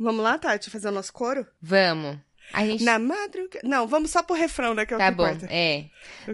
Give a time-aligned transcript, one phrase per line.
[0.00, 1.46] Vamos lá, Tati, fazer o nosso coro?
[1.60, 2.16] Vamos.
[2.52, 2.82] A gente...
[2.82, 3.60] Na madrugada.
[3.62, 4.84] Não, vamos só pro refrão, né?
[4.84, 5.46] Que é o Tá que bom, importa.
[5.54, 5.84] é.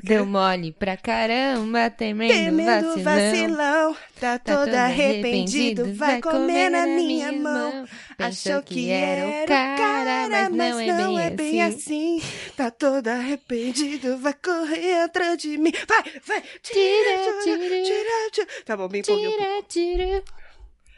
[0.03, 3.05] Deu mole pra caramba, temendo, Temendo vacilão.
[3.05, 7.87] vacilão, tá, Tá todo arrependido, vai comer na minha mão.
[8.19, 12.23] Achou que era o cara, mas não é bem assim.
[12.57, 15.73] Tá todo arrependido, vai correr atrás de mim.
[15.87, 18.31] Vai, vai, tira, Tira, tira, tira.
[18.33, 18.47] tira.
[18.65, 19.21] Tá bom, bem pouco.
[19.21, 20.25] Tira, tira.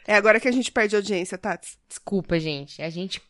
[0.09, 1.77] É agora que a gente perde audiência, Tati.
[1.87, 2.81] Desculpa, gente.
[2.81, 3.21] A gente,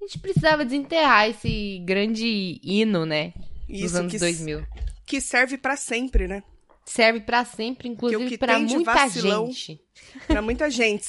[0.00, 3.32] a gente precisava desenterrar esse grande hino, né?
[3.68, 4.64] Dos Isso anos que, 2000.
[5.04, 6.44] que serve pra sempre, né?
[6.86, 9.80] Serve pra sempre, inclusive de muita vacilão- gente.
[10.28, 11.08] Pra muita gente.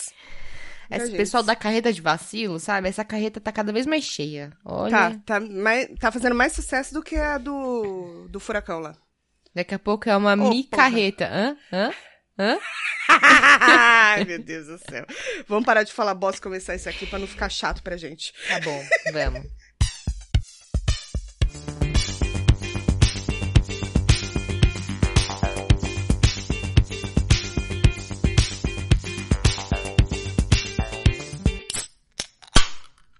[0.89, 1.17] Esse gente.
[1.17, 2.89] pessoal da carreta de vacilo, sabe?
[2.89, 4.51] Essa carreta tá cada vez mais cheia.
[4.65, 4.89] Olha.
[4.91, 8.95] Tá, tá, mais, tá fazendo mais sucesso do que a do, do Furacão lá.
[9.53, 11.29] Daqui a pouco é uma Ô, micarreta.
[11.31, 11.55] Hã?
[11.71, 11.91] Hã?
[12.37, 12.57] Hã?
[13.09, 15.05] Ai, meu Deus do céu.
[15.47, 18.33] Vamos parar de falar bosta e começar isso aqui pra não ficar chato pra gente.
[18.47, 19.45] Tá bom, vamos.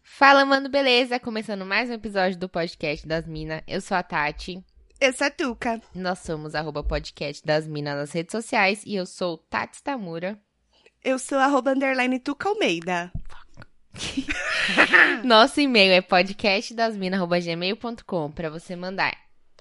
[0.04, 1.20] Fala, mano, beleza?
[1.20, 3.64] Começando mais um episódio do podcast das Minas.
[3.68, 4.64] Eu sou a Tati.
[5.02, 5.82] Essa é Tuca.
[5.96, 10.40] Nós somos arroba podcast das Minas nas redes sociais e eu sou Tati Tamura.
[11.04, 13.12] Eu sou arroba underline Tuca Almeida.
[15.26, 19.12] Nosso e-mail é podcastdasmina.gmail.com pra você mandar.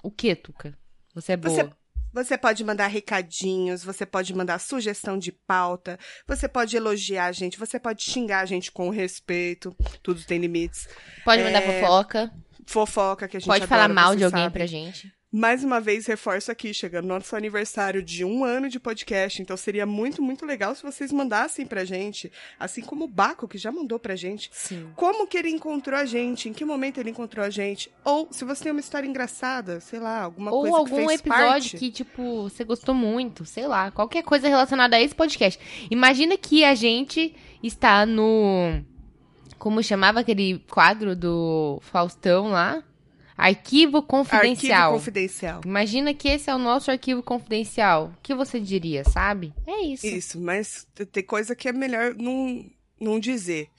[0.03, 0.77] O que, Tuca?
[1.15, 1.55] Você é boa.
[1.55, 1.69] Você-
[2.13, 5.97] Você pode mandar recadinhos, você pode mandar sugestão de pauta,
[6.27, 10.87] você pode elogiar a gente, você pode xingar a gente com respeito, tudo tem limites.
[11.25, 12.31] Pode mandar é, fofoca.
[12.67, 14.53] Fofoca que a gente Pode falar adora, mal você de alguém sabe.
[14.53, 15.11] pra gente.
[15.33, 19.85] Mais uma vez, reforço aqui, chegando nosso aniversário de um ano de podcast, então seria
[19.85, 22.29] muito, muito legal se vocês mandassem pra gente,
[22.59, 24.91] assim como o Baco, que já mandou pra gente, Sim.
[24.93, 28.43] como que ele encontrou a gente, em que momento ele encontrou a gente, ou se
[28.43, 31.77] você tem uma história engraçada, sei lá, alguma Ou coisa algum que fez episódio parte.
[31.77, 35.57] que, tipo, você gostou muito, sei lá, qualquer coisa relacionada a esse podcast.
[35.89, 38.83] Imagina que a gente está no.
[39.57, 42.83] Como chamava aquele quadro do Faustão lá?
[43.37, 44.81] Arquivo confidencial.
[44.81, 45.61] Arquivo confidencial.
[45.65, 48.13] Imagina que esse é o nosso arquivo confidencial.
[48.17, 49.53] O que você diria, sabe?
[49.65, 50.05] É isso.
[50.05, 52.65] Isso, mas tem coisa que é melhor não,
[52.99, 53.69] não dizer.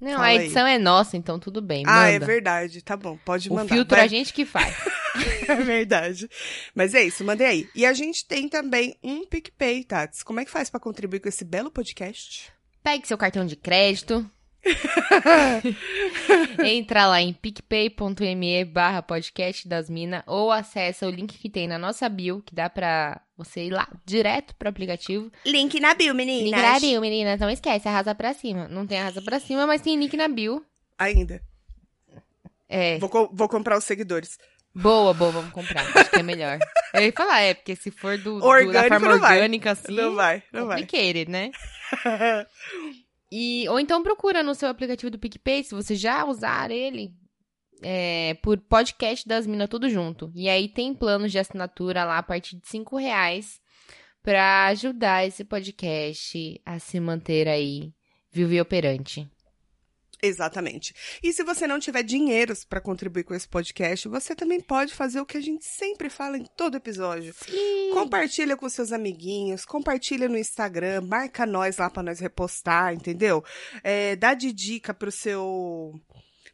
[0.00, 0.36] Não, Fala a aí.
[0.38, 1.84] edição é nossa, então tudo bem.
[1.86, 2.24] Ah, é manda.
[2.26, 3.74] verdade, tá bom, pode O mandar.
[3.74, 4.74] filtro Vai- a gente que faz.
[5.48, 6.28] É verdade.
[6.72, 7.68] Mas é isso, mandei aí.
[7.74, 10.22] E a gente tem também um PicPay, Tats.
[10.22, 12.52] Como é que faz pra contribuir com esse belo podcast?
[12.82, 14.24] Pegue seu cartão de crédito.
[16.64, 21.78] Entra lá em picpay.me barra podcast das minas ou acessa o link que tem na
[21.78, 25.30] nossa bio, que dá pra você ir lá direto pro aplicativo.
[25.46, 26.62] Link na bio, Link meninas.
[26.62, 27.40] na bio, meninas.
[27.40, 28.68] Não esquece, arrasa pra cima.
[28.68, 30.64] Não tem arrasa pra cima, mas tem link na bio.
[30.98, 31.42] Ainda.
[32.68, 34.38] É, Vou, co- vou comprar os seguidores.
[34.74, 35.84] boa, boa, vamos comprar.
[35.96, 36.58] Acho que é melhor.
[36.94, 39.36] Eu ia falar, é, porque se for do, do- da forma não vai.
[39.36, 40.80] orgânica assim, não vai, não vai.
[40.82, 41.50] complicated, né?
[43.30, 47.12] E, ou então procura no seu aplicativo do PicPay, se você já usar ele,
[47.82, 50.30] é, por podcast das minas tudo junto.
[50.34, 53.60] E aí tem planos de assinatura lá a partir de 5 reais
[54.22, 57.92] pra ajudar esse podcast a se manter aí
[58.32, 59.28] vivo e operante.
[60.22, 60.94] Exatamente.
[61.22, 65.20] E se você não tiver dinheiros pra contribuir com esse podcast, você também pode fazer
[65.20, 67.34] o que a gente sempre fala em todo episódio.
[67.92, 73.42] Compartilha com seus amiguinhos, compartilha no Instagram, marca nós lá pra nós repostar, entendeu?
[73.82, 75.94] É, dá de dica pro seu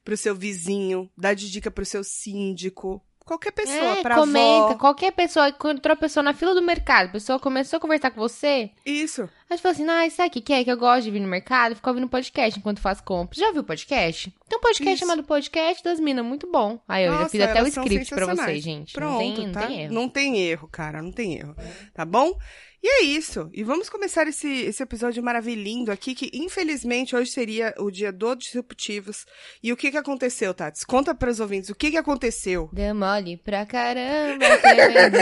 [0.05, 4.67] pro seu vizinho, dá de dica pro seu síndico, qualquer pessoa, é, pra comenta.
[4.67, 4.75] avó.
[4.77, 8.21] Qualquer pessoa, encontrou a pessoa na fila do mercado, a pessoa começou a conversar com
[8.21, 9.29] você, Isso.
[9.49, 10.65] Aí você falou assim, ah, sabe o que, que é?
[10.65, 13.39] Que eu gosto de vir no mercado e ficar ouvindo podcast enquanto faço compras.
[13.39, 14.35] Já ouviu podcast?
[14.49, 15.01] Tem um podcast Isso.
[15.01, 16.81] chamado Podcast das Minas, muito bom.
[16.89, 18.93] Aí eu já Nossa, fiz até o script pra vocês, gente.
[18.93, 19.61] Pronto, não tem, tá?
[19.61, 19.95] não tem erro.
[19.95, 21.55] Não tem erro, cara, não tem erro.
[21.95, 22.37] Tá bom?
[22.83, 23.49] E é isso.
[23.53, 28.35] E vamos começar esse, esse episódio maravilhindo aqui, que infelizmente hoje seria o dia do
[28.35, 29.27] Disruptivos.
[29.63, 30.85] E o que que aconteceu, Tats?
[30.85, 32.69] Conta para os ouvintes o que que aconteceu.
[32.73, 35.17] Deu mole pra caramba, tremendo.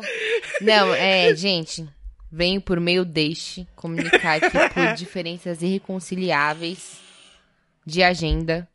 [0.60, 1.86] Não, é, gente,
[2.36, 6.98] venho por meio deste comunicar que por diferenças irreconciliáveis
[7.86, 8.68] de agenda,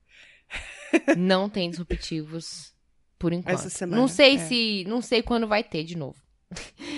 [1.17, 2.73] não tem disruptivos
[3.19, 3.53] por enquanto.
[3.59, 4.39] Essa semana, não sei é.
[4.39, 6.17] se, não sei quando vai ter de novo.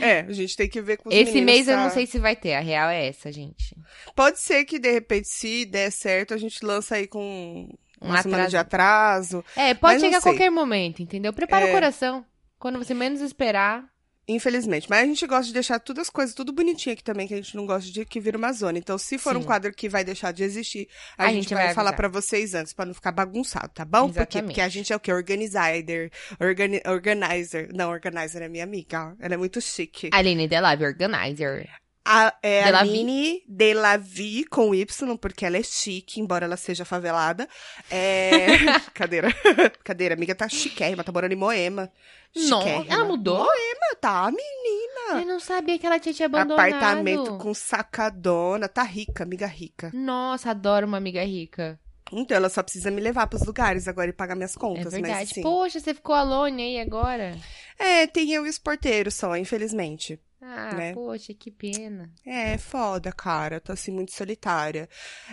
[0.01, 2.07] É, a gente tem que ver com os Esse meninos mês eu pra- não sei
[2.07, 3.75] se vai ter, a real é essa, gente.
[4.15, 7.69] Pode ser que, de repente, se der certo, a gente lança aí com
[8.01, 8.49] Um uma semana atraso.
[8.49, 9.45] de atraso.
[9.55, 11.31] É, pode chegar a qualquer momento, entendeu?
[11.33, 11.69] Prepara É.
[11.69, 12.25] o coração.
[12.57, 13.85] Quando você menos esperar,
[14.27, 14.87] Infelizmente.
[14.89, 17.37] Mas a gente gosta de deixar todas as coisas tudo bonitinho aqui também, que a
[17.37, 18.77] gente não gosta de que vira uma zona.
[18.77, 19.45] Então, se for um Sim.
[19.45, 20.87] quadro que vai deixar de existir,
[21.17, 23.83] a, A gente, gente vai, vai falar pra vocês antes, pra não ficar bagunçado, tá
[23.83, 24.07] bom?
[24.07, 24.19] Por quê?
[24.19, 24.45] Exatamente.
[24.47, 25.11] Porque a gente é o quê?
[25.11, 26.09] Organizer.
[26.39, 27.69] Organi organizer.
[27.73, 29.09] Não, organizer é minha amiga.
[29.09, 29.13] ó.
[29.19, 30.09] Ela é muito chique.
[30.13, 31.82] Aline The Live Organizer.
[32.05, 32.91] A, é a Delavie.
[32.91, 37.47] Mini Delavie com Y, porque ela é chique, embora ela seja favelada.
[37.89, 38.47] É...
[38.93, 39.29] Cadeira.
[39.83, 41.89] Cadeira, amiga, tá chiquérrima, tá morando em Moema.
[42.35, 42.93] Chiquérrima.
[42.93, 43.37] ela mudou?
[43.37, 45.21] Moema, tá, menina.
[45.21, 46.59] Eu não sabia que ela tinha te abandonado.
[46.59, 49.91] Apartamento com sacadona, tá rica, amiga rica.
[49.93, 51.79] Nossa, adoro uma amiga rica.
[52.11, 55.01] Então ela só precisa me levar pros lugares agora e pagar minhas É contas, mas
[55.01, 55.33] verdade.
[55.33, 55.41] sim.
[55.41, 57.35] Poxa, você ficou alone aí agora?
[57.79, 60.19] É, tem eu e os porteiros só, infelizmente.
[60.45, 60.93] Ah, Né?
[60.93, 62.11] poxa, que pena.
[62.25, 63.55] É, foda, cara.
[63.55, 64.89] Eu tô assim muito solitária.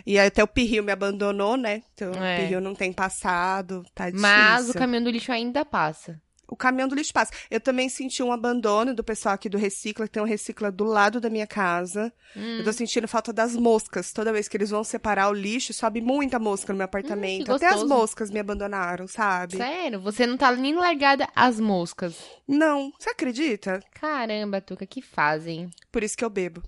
[0.07, 1.83] E até o Pirril me abandonou, né?
[1.93, 2.35] Então É.
[2.35, 4.23] o Pirril não tem passado, tá difícil.
[4.29, 6.21] Mas o caminhão do lixo ainda passa.
[6.51, 7.33] O caminhão do lixo passa.
[7.49, 10.85] Eu também senti um abandono do pessoal aqui do Recicla, que tem um Recicla do
[10.85, 12.13] lado da minha casa.
[12.37, 12.59] Hum.
[12.59, 14.13] Eu tô sentindo falta das moscas.
[14.13, 17.45] Toda vez que eles vão separar o lixo, sobe muita mosca no meu apartamento.
[17.45, 19.57] que Até as moscas me abandonaram, sabe?
[19.57, 20.01] Sério?
[20.01, 22.17] Você não tá nem largada as moscas.
[22.49, 23.81] Não, você acredita?
[23.95, 25.71] Caramba, Tuca, que fazem.
[25.93, 26.63] Por isso que eu bebo.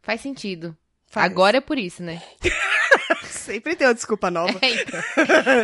[0.00, 0.74] Faz sentido.
[1.06, 1.30] Faz.
[1.30, 2.22] Agora é por isso, né?
[3.28, 4.58] Sempre tem uma desculpa nova.
[4.62, 5.00] É, então.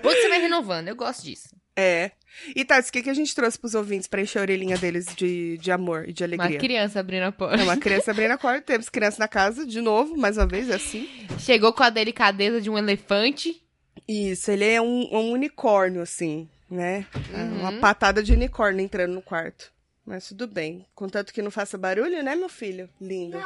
[0.03, 1.49] Você vai renovando, eu gosto disso.
[1.77, 2.11] É.
[2.55, 5.07] E Tati, o que, que a gente trouxe pros ouvintes pra encher a orelhinha deles
[5.15, 6.59] de, de amor e de Uma alegria?
[6.59, 7.57] criança abrindo a porta.
[7.61, 10.69] É uma criança abrindo a porta, temos criança na casa, de novo, mais uma vez,
[10.69, 11.09] é assim.
[11.39, 13.63] Chegou com a delicadeza de um elefante.
[14.09, 17.07] Isso, ele é um, um unicórnio, assim, né?
[17.33, 17.61] É Uhum.
[17.61, 19.73] Uma patada de unicórnio entrando no quarto.
[20.05, 20.85] Mas tudo bem.
[20.95, 22.91] Contanto que não faça barulho, né, meu filho?
[23.01, 23.39] Lindo.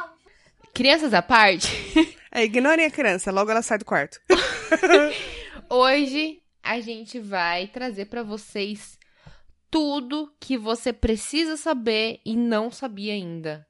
[0.74, 1.68] Crianças à parte,
[2.32, 4.18] É, ignorem a criança, logo ela sai do quarto.
[5.68, 8.98] hoje a gente vai trazer pra vocês
[9.70, 13.66] tudo que você precisa saber e não sabia ainda.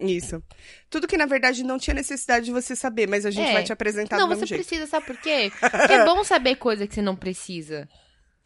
[0.00, 0.42] Isso.
[0.90, 3.52] Tudo que, na verdade, não tinha necessidade de você saber, mas a gente É.
[3.52, 4.66] vai te apresentar não, do mesmo você jeito.
[4.66, 5.52] precisa, sabe por quê?
[5.60, 7.88] Porque é bom saber coisa que você não precisa.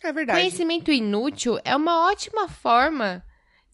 [0.03, 0.38] É verdade.
[0.41, 3.25] Conhecimento inútil é uma ótima forma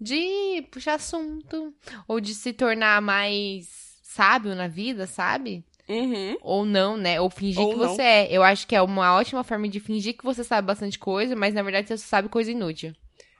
[0.00, 1.74] de puxar assunto
[2.06, 3.66] ou de se tornar mais
[4.02, 5.64] sábio na vida, sabe?
[5.88, 6.36] Uhum.
[6.40, 7.20] Ou não, né?
[7.20, 7.88] Ou fingir Ou que não.
[7.88, 8.28] você é.
[8.32, 11.52] Eu acho que é uma ótima forma de fingir que você sabe bastante coisa, mas
[11.54, 12.94] na verdade você só sabe coisa inútil.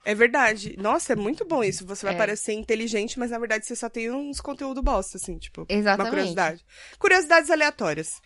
[0.04, 0.74] É verdade.
[0.78, 1.86] Nossa, é muito bom isso.
[1.86, 2.18] Você vai É.
[2.18, 5.64] parecer inteligente, mas na verdade você só tem uns conteúdo bosta, assim, tipo.
[5.68, 6.00] Exatamente.
[6.06, 6.64] Uma curiosidade.
[6.98, 8.20] Curiosidades aleatórias.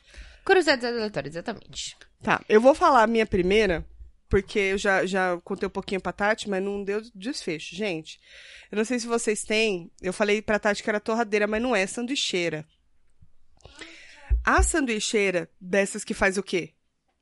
[0.45, 1.97] Curiosidades aleatórias, exatamente.
[2.23, 3.85] Tá, eu vou falar a minha primeira,
[4.29, 7.77] porque eu já, já contei um pouquinho pra Tati, mas não deu desfecho.
[7.77, 8.19] Gente,
[8.73, 9.91] eu não sei se vocês têm.
[10.01, 12.65] Eu falei pra Tati que era torradeira, mas não é, é sanduicheira.
[14.47, 16.71] A sanduicheira dessas que faz o quê?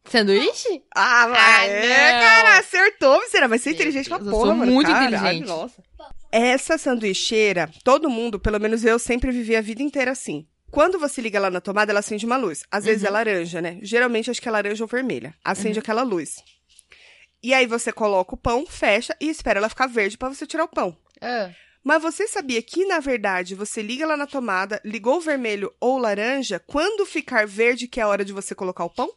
[0.07, 0.83] Sanduíche?
[0.95, 2.21] Ah, Ah, é, não.
[2.21, 4.71] cara, acertou, você vai ser Meu inteligente pra Deus, eu porra, sou mano.
[4.73, 5.49] muito Caralho, inteligente.
[5.49, 5.83] Nossa.
[6.31, 10.47] Essa sanduicheira, todo mundo, pelo menos eu, sempre vivi a vida inteira assim.
[10.71, 12.65] Quando você liga ela na tomada, ela acende uma luz.
[12.71, 13.09] Às vezes Uhum.
[13.09, 13.79] é laranja, né?
[13.81, 15.33] Geralmente acho que é laranja ou vermelha.
[15.43, 16.37] Acende aquela luz.
[17.43, 20.65] E aí você coloca o pão, fecha e espera ela ficar verde pra você tirar
[20.65, 20.97] o pão.
[21.23, 21.51] Ah,
[21.85, 26.59] Mas você sabia que, na verdade, você liga ela na tomada, ligou vermelho ou laranja,
[26.59, 29.11] quando ficar verde que é a hora de você colocar o pão?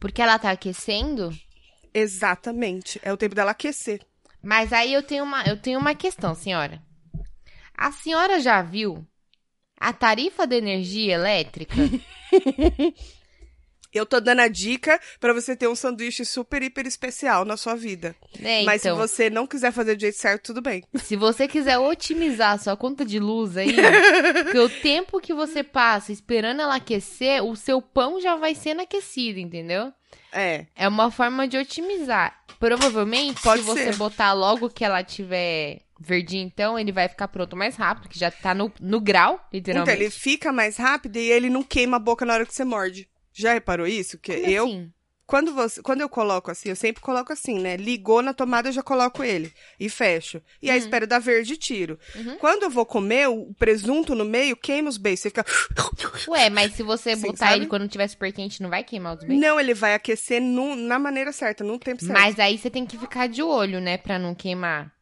[0.00, 1.30] porque ela tá aquecendo?
[1.92, 2.98] Exatamente.
[3.02, 4.00] É o tempo dela aquecer.
[4.42, 6.82] Mas aí eu tenho uma, eu tenho uma questão, senhora.
[7.76, 9.06] A senhora já viu
[9.78, 11.74] a tarifa de energia elétrica?
[13.92, 17.74] Eu tô dando a dica pra você ter um sanduíche super, hiper especial na sua
[17.74, 18.14] vida.
[18.38, 18.62] né?
[18.64, 20.84] Mas então, se você não quiser fazer do jeito certo, tudo bem.
[21.02, 23.74] se você quiser otimizar a sua conta de luz aí,
[24.44, 28.82] porque o tempo que você passa esperando ela aquecer, o seu pão já vai sendo
[28.82, 29.92] aquecido, entendeu?
[30.32, 30.66] É.
[30.76, 32.36] É uma forma de otimizar.
[32.58, 33.96] Provavelmente, Pode se você ser.
[33.96, 38.30] botar logo que ela tiver verdinha, então, ele vai ficar pronto mais rápido, que já
[38.30, 40.00] tá no, no grau, Então, literalmente.
[40.00, 43.06] ele fica mais rápido e ele não queima a boca na hora que você morde.
[43.32, 44.18] Já reparou isso?
[44.18, 44.92] Que Como eu, assim?
[45.26, 47.76] quando você, quando eu coloco assim, eu sempre coloco assim, né?
[47.76, 50.42] Ligou na tomada, eu já coloco ele e fecho.
[50.60, 51.98] E aí espero dar verde e tiro.
[52.16, 52.36] Uhum.
[52.38, 55.20] Quando eu vou comer, o presunto no meio queima os beijos.
[55.20, 55.44] Você fica.
[56.28, 57.54] Ué, mas se você Sim, botar sabe?
[57.60, 59.40] ele quando tiver super quente, não vai queimar os beijos?
[59.40, 62.18] Não, ele vai aquecer no- na maneira certa, no tempo certo.
[62.18, 64.92] Mas aí você tem que ficar de olho, né, pra não queimar.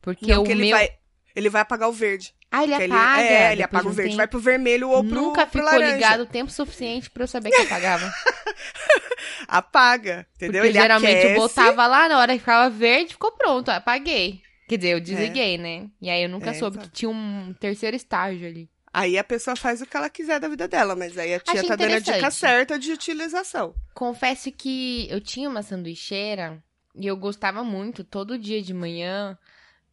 [0.00, 0.76] Porque Não, o que ele meu...
[0.76, 0.88] vai.
[1.34, 2.34] Ele vai apagar o verde.
[2.52, 3.22] Ah, ele apaga.
[3.22, 4.14] é, ele apaga o verde.
[4.16, 5.94] Vai pro vermelho ou pro, Nunca pro ficou laranja.
[5.94, 8.12] ligado o tempo suficiente pra eu saber que apagava.
[9.48, 10.62] Apaga, entendeu?
[10.62, 11.34] Porque ele geralmente aquece.
[11.34, 14.40] eu botava lá, na hora que ficava verde, ficou pronto, ó, apaguei.
[14.68, 15.88] Quer dizer, eu desliguei, né?
[16.00, 16.88] E aí eu nunca É, soube exato.
[16.90, 18.70] que tinha um terceiro estágio ali.
[18.92, 21.54] Aí a pessoa faz o que ela quiser da vida dela, mas aí a tia
[21.54, 23.74] Achei tá dando a dica certa de utilização.
[23.94, 26.62] Confesso que eu tinha uma sanduicheira
[26.94, 29.36] e eu gostava muito, todo dia de manhã,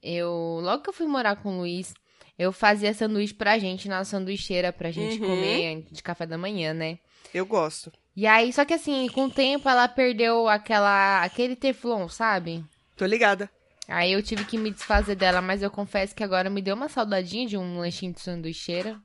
[0.04, 0.60] eu.
[0.62, 1.94] Logo que eu fui morar com o Luiz,
[2.40, 5.28] eu fazia sanduíche pra gente na sanduicheira pra gente Uhum.
[5.28, 6.98] comer de café da manhã, né?
[7.34, 7.92] Eu gosto.
[8.16, 11.22] E aí, só que assim, com o tempo ela perdeu aquela.
[11.24, 12.64] aquele teflon, sabe?
[12.98, 13.50] Tô ligada.
[13.88, 16.88] Aí eu tive que me desfazer dela, mas eu confesso que agora me deu uma
[16.90, 19.00] saudadinha de um lanchinho de sanduicheira.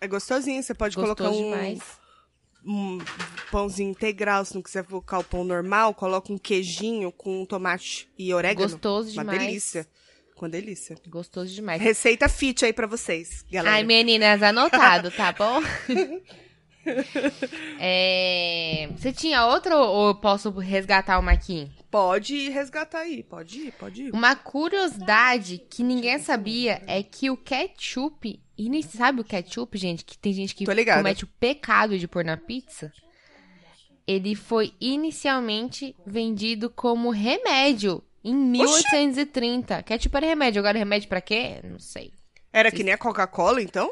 [0.00, 0.62] É gostosinho.
[0.62, 1.98] Você pode Gostoso colocar um, demais.
[2.64, 2.98] um
[3.50, 4.44] pãozinho integral.
[4.44, 8.68] Se não quiser colocar o pão normal, coloca um queijinho com tomate e orégano.
[8.70, 9.40] Gostoso Uma demais.
[9.40, 9.86] delícia.
[10.42, 10.96] Com delícia.
[11.06, 11.80] Gostoso demais.
[11.80, 13.76] Receita fit aí pra vocês, galera.
[13.76, 15.62] Ai, meninas, anotado, tá bom?
[17.78, 21.70] É, Você tinha outra ou posso resgatar uma aqui?
[21.88, 23.22] Pode ir resgatar aí.
[23.22, 24.12] Pode ir, pode ir.
[24.12, 28.42] Uma curiosidade que ninguém sabia é que o ketchup.
[28.58, 30.04] E nem sabe o ketchup, gente?
[30.04, 32.92] Que tem gente que comete o pecado de pôr na pizza.
[34.04, 39.82] Ele foi inicialmente vendido como remédio em 1830.
[39.82, 41.60] Ketchup era remédio, agora remédio pra quê?
[41.64, 42.12] Não sei.
[42.52, 43.90] Era que nem a Coca-Cola, então?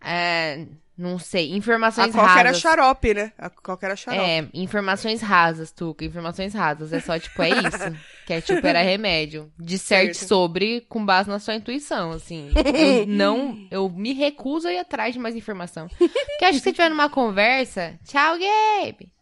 [0.00, 0.66] É,
[0.96, 1.52] não sei.
[1.52, 2.60] A Informações Coca era rasas.
[2.62, 3.32] xarope, né?
[3.36, 4.24] A Coca era xarope.
[4.24, 6.04] É, informações rasas, Tuca.
[6.04, 6.92] Informações rasas.
[6.92, 8.00] É só, tipo, é isso.
[8.26, 9.52] Ketchup era remédio.
[9.58, 10.28] Disserte Certo.
[10.28, 12.50] sobre com base na sua intuição, assim.
[12.54, 13.66] Eu não...
[13.70, 15.86] Eu me recuso a ir atrás de mais informação.
[15.88, 17.98] Porque acho que se tiver numa conversa...
[18.04, 19.12] Tchau, Gabe!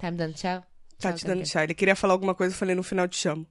[0.00, 0.62] Tá me dando tchau?
[1.00, 1.48] Tá te dando Gabe.
[1.48, 1.64] chá.
[1.64, 3.46] Ele queria falar alguma coisa, eu falei no final te chamo.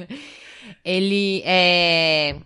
[0.84, 2.36] Ele é...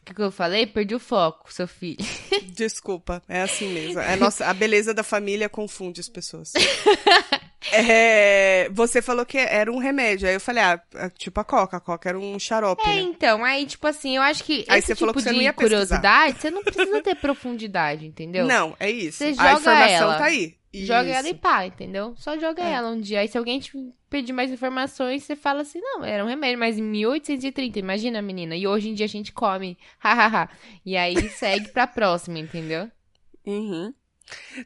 [0.00, 0.66] O que, que eu falei?
[0.66, 2.04] Perdi o foco, seu filho.
[2.52, 4.00] Desculpa, é assim mesmo.
[4.00, 6.52] É nossa, a beleza da família confunde as pessoas.
[7.72, 10.26] É, você falou que era um remédio.
[10.28, 10.80] Aí eu falei, ah,
[11.16, 11.76] tipo a Coca.
[11.76, 13.00] A Coca era um xarope, É, né?
[13.00, 15.38] então, aí, tipo assim, eu acho que Aí esse você falou tipo que você não
[15.38, 15.68] de ia pesquisar.
[15.98, 18.46] curiosidade, você não precisa ter profundidade, entendeu?
[18.46, 19.18] Não, é isso.
[19.18, 20.18] Você a joga informação ela.
[20.18, 20.54] tá aí.
[20.72, 21.18] Joga Isso.
[21.18, 22.14] ela e pá, entendeu?
[22.16, 22.70] Só joga É.
[22.74, 23.18] ela um dia.
[23.18, 23.72] Aí se alguém te
[24.08, 28.54] pedir mais informações, você fala assim, não, era um remédio, mas em 1830, imagina, menina.
[28.54, 30.48] E hoje em dia a gente come, hahaha.
[30.86, 32.88] e aí segue pra próxima, entendeu?
[33.44, 33.92] Uhum.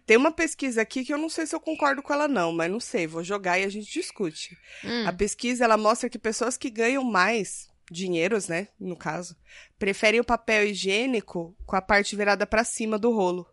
[0.06, 2.70] Tem uma pesquisa aqui que eu não sei se eu concordo com ela, não, mas
[2.70, 4.56] não sei, vou jogar e a gente discute.
[4.84, 9.36] Hum, A pesquisa ela mostra que pessoas que ganham mais dinheiros, né, no caso,
[9.78, 13.46] preferem o papel higiênico com a parte virada pra cima do rolo.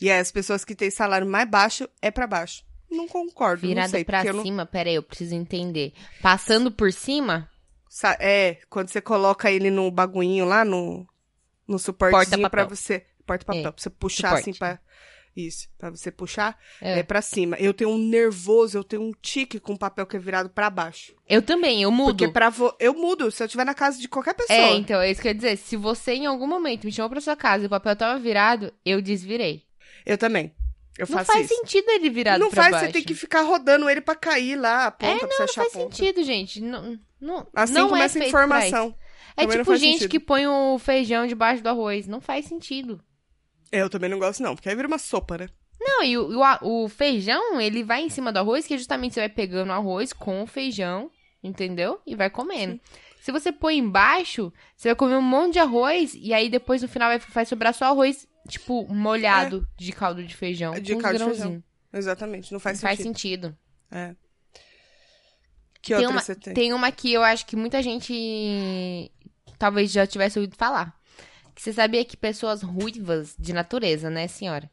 [0.00, 2.64] E as pessoas que têm salário mais baixo é pra baixo.
[2.90, 4.42] Não concordo, não virada sei, pra não...
[4.42, 5.92] cima, pera aí, eu preciso entender.
[6.22, 7.50] Passando por cima,
[8.20, 11.06] É, quando você coloca ele no baguinho lá, no,
[11.66, 13.06] no suportezinho pra você...
[13.26, 14.50] Porta-papel, É, pra você puxar suporte.
[14.50, 14.78] assim pra...
[15.36, 17.00] Isso, pra você puxar, É.
[17.00, 17.02] é.
[17.02, 17.56] pra cima.
[17.58, 21.12] Eu tenho um nervoso, eu tenho um tique com papel que é virado pra baixo.
[21.28, 22.16] eu também, eu mudo.
[22.16, 22.72] Porque pra vo...
[22.78, 24.56] eu mudo, se eu estiver na casa de qualquer pessoa.
[24.56, 25.56] É, então, é isso que eu ia dizer.
[25.56, 28.72] Se você em algum momento me chamou pra sua casa e o papel tava virado,
[28.84, 29.64] eu desvirei.
[30.06, 30.54] Eu também.
[30.96, 31.56] Eu não faz isso.
[31.56, 32.86] sentido ele virado não pra faz, baixo.
[32.86, 35.38] você tem que ficar rodando ele pra cair lá, a ponta, É, pra você não,
[35.38, 35.96] não achar faz a ponta.
[35.96, 36.60] sentido, gente.
[36.60, 38.94] Não, não, Assim não começa é a informação.
[39.36, 40.10] É Também não tipo faz gente sentido.
[40.12, 42.06] que põe o feijão debaixo do arroz.
[42.06, 43.00] Não faz sentido.
[43.72, 45.48] Eu também não gosto, não, porque aí vira uma sopa, né?
[45.80, 49.14] Não, e o, o, o feijão, ele vai em cima do arroz, que é justamente
[49.14, 51.10] você vai pegando o arroz com o feijão,
[51.42, 52.00] entendeu?
[52.06, 52.80] E vai comendo.
[53.20, 56.88] Se você põe embaixo, você vai comer um monte de arroz, e aí depois no
[56.88, 60.74] final vai, vai sobrar só arroz, tipo, molhado de caldo de feijão.
[60.74, 60.80] É.
[60.80, 61.62] De caldo de feijão.
[61.92, 63.48] Exatamente, não faz Não faz sentido.
[63.48, 63.58] sentido.
[63.90, 64.14] É.
[65.80, 66.54] Que Tem outra uma, você tem?
[66.54, 69.10] tem uma que eu acho que muita gente
[69.58, 70.98] talvez já tivesse ouvido falar.
[71.56, 74.70] Você sabia que pessoas ruivas de natureza, né, senhora?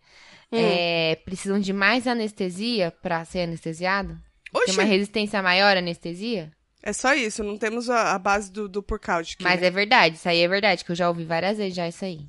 [0.51, 0.57] Hum.
[0.59, 4.17] É, precisam de mais anestesia pra ser anestesiado?
[4.51, 6.51] Tem Oxi, uma resistência maior à anestesia?
[6.83, 9.67] é só isso, não temos a, a base do, do Purcaut aqui, Mas né?
[9.67, 12.21] é verdade, isso aí é verdade, que eu já ouvi várias vezes já isso aí.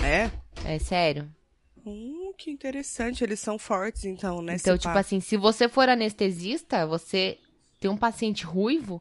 [0.00, 0.30] É?
[0.64, 1.30] É sério.
[1.86, 4.56] Hum, que interessante, eles são fortes, então, né?
[4.60, 5.00] então, tipo pá.
[5.00, 7.38] assim, se você for anestesista, você
[7.80, 9.00] tem um paciente ruivo,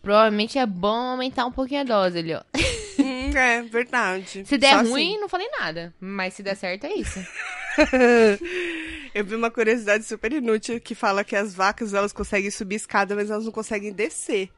[0.00, 2.42] provavelmente é bom aumentar um pouquinho a dose ali, ó.
[3.36, 4.44] É, verdade.
[4.44, 4.90] Se der Só assim.
[4.90, 5.94] ruim, não falei nada.
[6.00, 7.18] Mas se der certo, é isso.
[9.14, 13.14] Eu vi uma curiosidade super inútil que fala que as vacas elas conseguem subir escada,
[13.14, 14.50] mas elas não conseguem descer.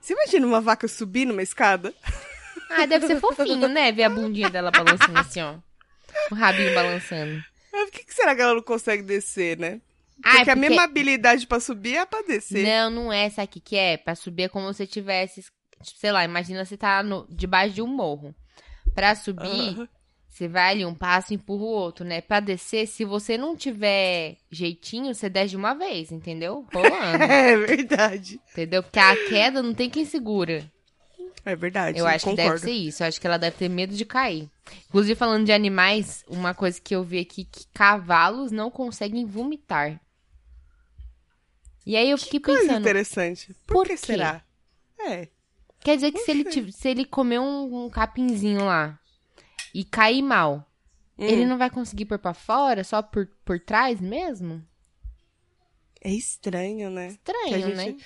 [0.00, 1.94] Você imagina uma vaca subir numa escada?
[2.70, 3.90] Ah, deve ser fofinho, né?
[3.92, 5.54] Ver a bundinha dela balançando assim, ó.
[6.30, 7.42] O rabinho balançando.
[7.72, 9.80] Mas Por que, que será que ela não consegue descer, né?
[10.22, 12.66] Ah, Porque, é a mesma habilidade pra subir é pra descer.
[12.66, 13.28] Não, não é.
[13.28, 13.96] O que que é?
[13.96, 15.46] Pra subir é como se tivesse...
[15.82, 18.34] Sei lá, imagina você tá no, debaixo de um morro.
[18.94, 19.88] Pra subir, Aham.
[20.28, 22.20] você vai ali um passo e empurra o outro, né?
[22.20, 26.66] Pra descer, se você não tiver jeitinho, você desce de uma vez, entendeu?
[26.72, 27.24] Rolando.
[27.30, 28.40] É verdade.
[28.52, 28.82] entendeu?
[28.82, 30.70] Porque a queda não tem quem segura.
[31.44, 31.98] É verdade.
[31.98, 32.50] Eu acho que concordo.
[32.50, 33.02] deve ser isso.
[33.02, 34.50] Eu acho que ela deve ter medo de cair.
[34.88, 40.00] Inclusive, falando de animais, uma coisa que eu vi aqui que cavalos não conseguem vomitar.
[41.86, 43.54] E aí eu fiquei Coisa pensando, interessante.
[43.66, 43.96] Por, por que quê?
[43.96, 44.42] será?
[45.00, 45.28] É.
[45.80, 48.98] Quer dizer que se ele, se ele comer um, um capinzinho lá
[49.74, 50.64] e cair mal,
[51.18, 51.24] Hum.
[51.24, 54.64] ele não vai conseguir pôr pra fora, só por, por trás mesmo?
[56.00, 57.08] É estranho, né?
[57.08, 57.96] Estranho, gente- né?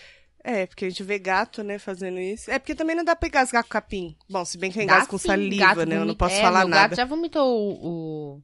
[0.45, 2.51] É, porque a gente vê gato, né, fazendo isso.
[2.51, 4.17] É porque também não dá pra engasgar com capim.
[4.29, 5.97] Bom, se bem que eu engasgo com saliva, né?
[5.99, 6.89] Eu não posso é, falar nada.
[6.89, 8.43] gato já vomitou o, o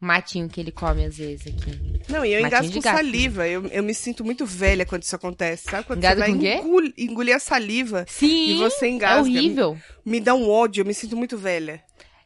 [0.00, 2.00] matinho que ele come às vezes aqui.
[2.08, 2.96] Não, e eu engasgo com gato.
[2.96, 3.46] saliva.
[3.46, 5.84] Eu, eu me sinto muito velha quando isso acontece, sabe?
[5.86, 9.20] Quando Engasga você vai engol- engolir a saliva Sim, e você é engasga.
[9.20, 9.78] horrível.
[10.04, 11.82] Me dá um ódio, eu me sinto muito velha.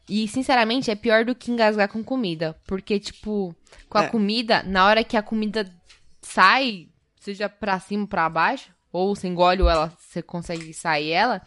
[0.07, 2.55] E, sinceramente, é pior do que engasgar com comida.
[2.67, 3.55] Porque, tipo,
[3.89, 4.07] com a É.
[4.07, 5.69] comida, na hora que a comida
[6.21, 6.87] sai,
[7.19, 11.41] seja pra cima ou pra baixo, ou você engole ou ela, você consegue sair ela,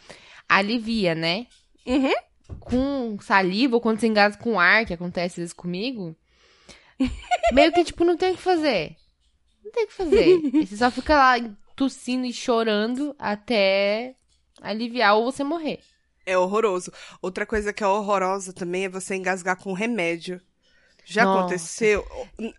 [0.48, 1.46] alivia, né?
[1.86, 2.12] Uhum.
[2.60, 6.16] Com saliva, ou quando você engasga com ar, que acontece às vezes comigo,
[7.52, 8.96] meio que, tipo, não tem o que fazer.
[9.64, 10.40] Não tem o que fazer.
[10.66, 14.16] Você só fica lá tossindo e chorando até
[14.60, 15.80] aliviar ou você morrer.
[16.26, 16.92] É horroroso.
[17.22, 20.40] Outra coisa que é horrorosa também é você engasgar com remédio.
[21.10, 21.40] Já Nossa.
[21.40, 22.06] aconteceu?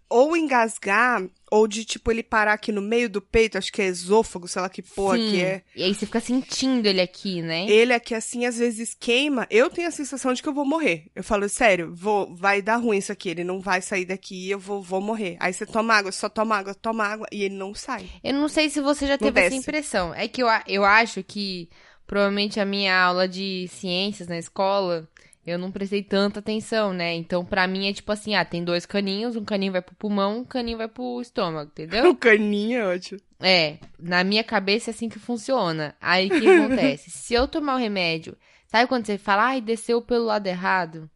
[0.10, 3.86] Ou engasgar, ou de, tipo, ele parar aqui no meio do peito, acho que é
[3.86, 5.30] esôfago, sei lá que porra Sim.
[5.30, 5.62] que é.
[5.76, 7.70] E aí você fica sentindo ele aqui, né?
[7.70, 9.46] Ele aqui, assim, às vezes queima.
[9.52, 11.06] Eu tenho a sensação de que eu vou morrer.
[11.16, 13.30] Eu falo, sério, vou, vai dar ruim isso aqui.
[13.30, 15.38] Ele não vai sair daqui e eu vou, vou morrer.
[15.40, 18.10] Aí você toma água, só toma água, toma água, e ele não sai.
[18.24, 19.62] Eu não sei se você já Não teve essa desce.
[19.62, 20.12] impressão.
[20.16, 21.70] É que eu, eu acho que
[22.08, 25.08] provavelmente a minha aula de ciências na escola,
[25.50, 27.14] eu não prestei tanta atenção, né?
[27.14, 30.40] Então, pra mim é tipo assim, ah, tem dois caninhos, um caninho vai pro pulmão,
[30.40, 32.10] um caninho vai pro estômago, entendeu?
[32.10, 33.20] O caninho é ótimo.
[33.40, 35.96] É, na minha cabeça é assim que funciona.
[36.02, 37.10] Aí o que acontece?
[37.12, 38.38] Se eu tomar o remédio,
[38.68, 41.10] sabe quando você fala, ai, desceu pelo lado errado?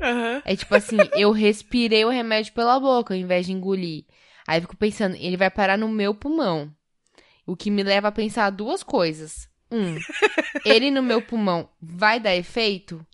[0.00, 0.42] Aham.
[0.44, 4.04] É tipo assim, eu respirei o remédio pela boca ao invés de engolir.
[4.46, 6.70] Aí eu fico pensando, ele vai parar no meu pulmão.
[7.46, 9.48] O que me leva a pensar duas coisas.
[9.70, 9.96] Um,
[10.64, 13.04] ele no meu pulmão vai dar efeito?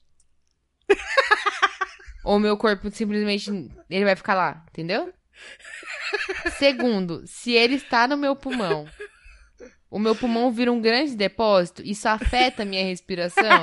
[2.24, 3.50] Ou meu corpo simplesmente
[3.88, 5.12] ele vai ficar lá, entendeu?
[6.58, 8.86] Segundo, se ele está no meu pulmão,
[9.90, 13.60] o meu pulmão vira um grande depósito, isso afeta a minha respiração?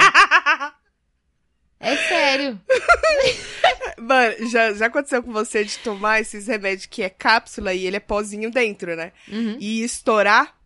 [1.79, 2.59] É sério.
[3.99, 7.97] Mano, já, já aconteceu com você de tomar esses remédios que é cápsula e ele
[7.97, 9.11] é pozinho dentro, né?
[9.27, 9.57] Uhum.
[9.59, 10.56] E estourar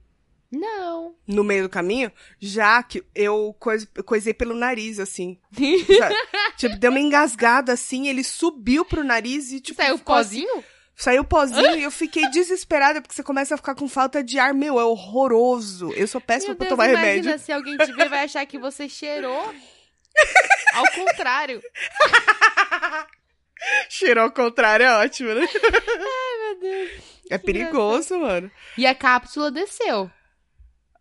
[0.51, 1.15] Não.
[1.25, 5.39] no meio do caminho, já que eu cois- coisei pelo nariz, assim.
[6.57, 10.63] Tipo, deu uma engasgada assim, ele subiu pro nariz e, tipo, Saiu assim- pozinho?
[10.93, 14.53] Saiu pozinho e eu fiquei desesperada, porque você começa a ficar com falta de ar.
[14.53, 15.91] Meu, é horroroso.
[15.93, 17.39] Eu sou péssima Meu pra Deus, tomar imagina remédio.
[17.39, 19.55] se alguém te ver vai achar que você cheirou.
[20.75, 21.61] Ao contrário.
[23.89, 25.47] Cheirou ao contrário, é ótimo, né?
[25.47, 26.91] Meu Deus.
[27.29, 28.51] É perigoso, mano.
[28.77, 30.09] E a cápsula desceu.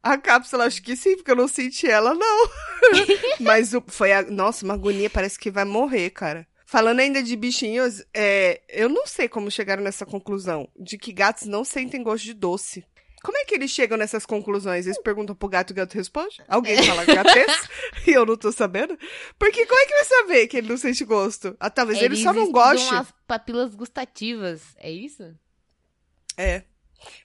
[0.02, 2.48] A cápsula, acho que sim, porque eu não senti ela, não.
[3.40, 4.22] Mas o- foi a.
[4.22, 6.46] Nossa, uma agonia, parece que vai morrer, cara.
[6.64, 11.46] Falando ainda de bichinhos, é, eu não sei como chegaram nessa conclusão de que gatos
[11.46, 12.84] não sentem gosto de doce.
[13.22, 14.86] Como é que eles chegam nessas conclusões?
[14.86, 16.36] Eles perguntam pro gato e o gato responde?
[16.48, 17.68] Alguém fala gatês?
[18.06, 18.96] e eu não tô sabendo?
[19.38, 21.54] Porque como é que vai saber que ele não sente gosto?
[21.60, 22.94] Ah, talvez ele só não goste.
[22.94, 24.62] as papilas gustativas.
[24.78, 25.34] É isso?
[26.36, 26.62] É.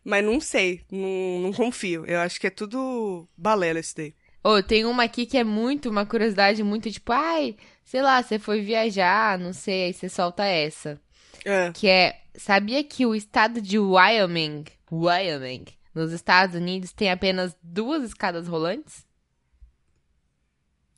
[0.03, 2.05] Mas não sei, não, não confio.
[2.05, 4.15] Eu acho que é tudo balela esse daí.
[4.43, 8.37] Ô, tem uma aqui que é muito, uma curiosidade muito tipo, ai, sei lá, você
[8.37, 11.01] foi viajar, não sei, aí você solta essa.
[11.43, 11.71] É.
[11.71, 18.03] Que é, sabia que o estado de Wyoming, Wyoming, nos Estados Unidos tem apenas duas
[18.03, 19.05] escadas rolantes?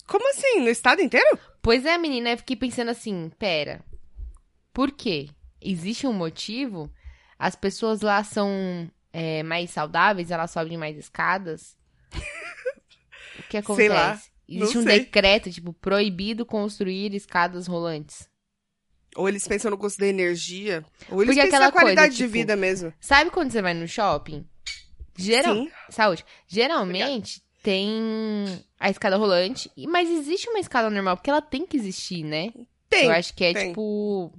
[0.06, 0.60] Como assim?
[0.60, 1.40] No estado inteiro?
[1.62, 3.84] Pois é, menina, eu fiquei pensando assim, pera,
[4.74, 5.30] por quê?
[5.62, 6.92] Existe um motivo?
[7.38, 11.78] As pessoas lá são é, mais saudáveis, elas sobem mais escadas?
[13.40, 13.88] o que acontece?
[13.88, 14.20] Sei lá,
[14.50, 15.00] Existe um sei.
[15.00, 18.30] decreto, tipo, proibido construir escadas rolantes.
[19.16, 22.18] Ou eles pensam no custo da energia, ou eles Porque pensam aquela na qualidade coisa,
[22.18, 22.94] de tipo, vida mesmo.
[23.00, 24.48] Sabe quando você vai no shopping?
[25.18, 25.56] Geral...
[25.56, 25.72] Sim.
[25.90, 26.24] Saúde.
[26.48, 32.24] Geralmente tem a escada rolante, mas existe uma escada normal, porque ela tem que existir,
[32.24, 32.54] né?
[32.88, 33.06] Tem.
[33.06, 33.68] Eu acho que é tem.
[33.70, 34.32] tipo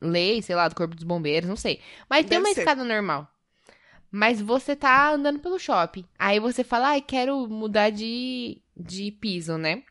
[0.00, 1.80] lei, sei lá, do Corpo dos Bombeiros, não sei.
[2.08, 2.60] Mas tem Deve uma ser.
[2.60, 3.28] escada normal.
[4.10, 6.04] Mas você tá andando pelo shopping.
[6.18, 9.82] Aí você fala, ai, quero mudar de, de piso, né?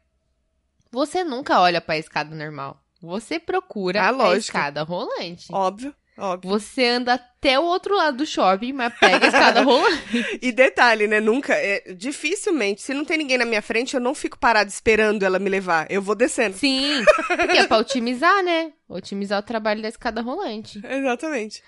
[0.91, 2.83] Você nunca olha pra escada normal.
[3.01, 5.47] Você procura Ah, a escada rolante.
[5.53, 6.51] Óbvio, óbvio.
[6.51, 9.99] Você anda até o outro lado do shopping, mas pega a escada rolante.
[10.41, 11.19] E detalhe, né?
[11.19, 15.23] Nunca, é, dificilmente, se não tem ninguém na minha frente, eu não fico parado esperando
[15.23, 15.87] ela me levar.
[15.89, 16.57] Eu vou descendo.
[16.57, 18.73] Sim, porque é pra otimizar, né?
[18.87, 20.81] Otimizar o trabalho da escada rolante.
[20.83, 21.63] Exatamente.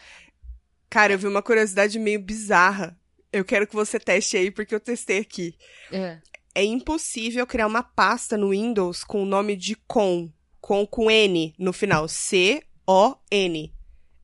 [0.89, 2.97] Cara, eu vi uma curiosidade meio bizarra.
[3.31, 5.55] Eu quero que você teste aí, porque eu testei aqui.
[5.91, 6.17] É.
[6.53, 11.53] é impossível criar uma pasta no Windows com o nome de com, com com N
[11.57, 13.73] no final, C O N.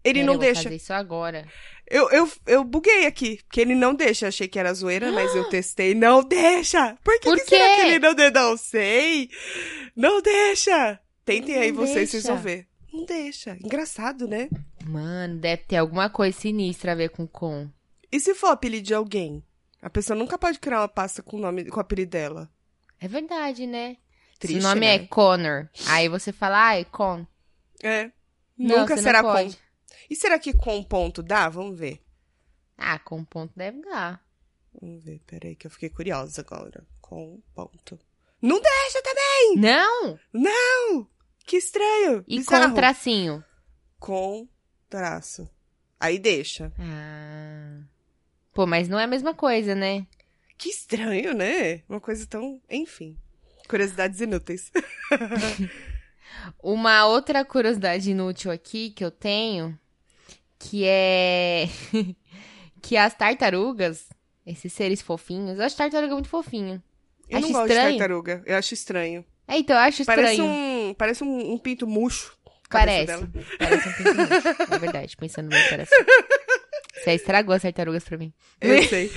[0.03, 0.63] Ele Pera, não eu vou deixa.
[0.63, 1.45] fazer isso agora.
[1.89, 4.27] Eu, eu, eu buguei aqui, porque ele não deixa.
[4.27, 5.93] Achei que era zoeira, mas eu testei.
[5.95, 6.97] Não deixa!
[7.03, 8.31] Por que, Por que será que ele não deixa?
[8.31, 9.29] Não sei!
[9.95, 10.99] Não deixa!
[11.25, 12.33] Tentem aí Não vocês, vocês deixa.
[12.33, 12.67] vão ver.
[12.93, 13.57] Não deixa.
[13.63, 14.49] Engraçado, né?
[14.85, 17.69] Mano, deve ter alguma coisa sinistra a ver com com.
[18.11, 19.43] E se for apelido de alguém?
[19.81, 22.49] A pessoa nunca pode criar uma pasta com o nome, com o apelido dela.
[22.99, 23.97] É verdade, né?
[24.39, 24.95] Triste, Se o nome né?
[24.95, 27.25] é Connor, aí você fala, ai, Con.
[27.83, 28.09] É.
[28.57, 29.57] Não, Nunca será não pode.
[30.09, 31.49] E será que com ponto dá?
[31.49, 32.01] Vamos ver.
[32.77, 34.23] Ah, com ponto deve dar.
[34.79, 36.85] Vamos ver, peraí, que eu fiquei curiosa agora.
[37.01, 37.99] Com ponto.
[38.41, 39.55] Não deixa também!
[39.57, 40.19] Não!
[40.31, 41.07] Não!
[41.45, 42.23] Que estranho!
[42.27, 42.69] E Bizarro.
[42.69, 43.43] com tracinho.
[43.99, 44.47] Com
[44.89, 45.49] traço.
[45.99, 46.71] Aí deixa.
[46.77, 47.81] Ah.
[48.53, 50.05] Pô, mas não é a mesma coisa, né?
[50.57, 51.83] Que estranho, né?
[51.89, 52.61] Uma coisa tão.
[52.69, 53.17] Enfim.
[53.67, 54.71] Curiosidades inúteis.
[56.61, 59.77] Uma outra curiosidade inútil aqui que eu tenho,
[60.59, 61.67] que é
[62.81, 64.07] que as tartarugas,
[64.45, 66.81] esses seres fofinhos, eu acho tartaruga muito fofinho.
[67.29, 67.91] Eu Acho não gosto estranho.
[67.91, 68.43] de tartaruga.
[68.45, 69.25] Eu acho estranho.
[69.47, 70.21] É, então eu acho estranho.
[70.21, 70.93] Parece um.
[70.97, 72.37] Parece um, um pinto murcho.
[72.69, 73.13] Parece.
[73.59, 74.73] Parece um pinto murcho.
[74.73, 75.91] É verdade, pensando bem, parece.
[77.03, 78.33] Você estragou as tartarugas pra mim.
[78.59, 79.11] Eu sei.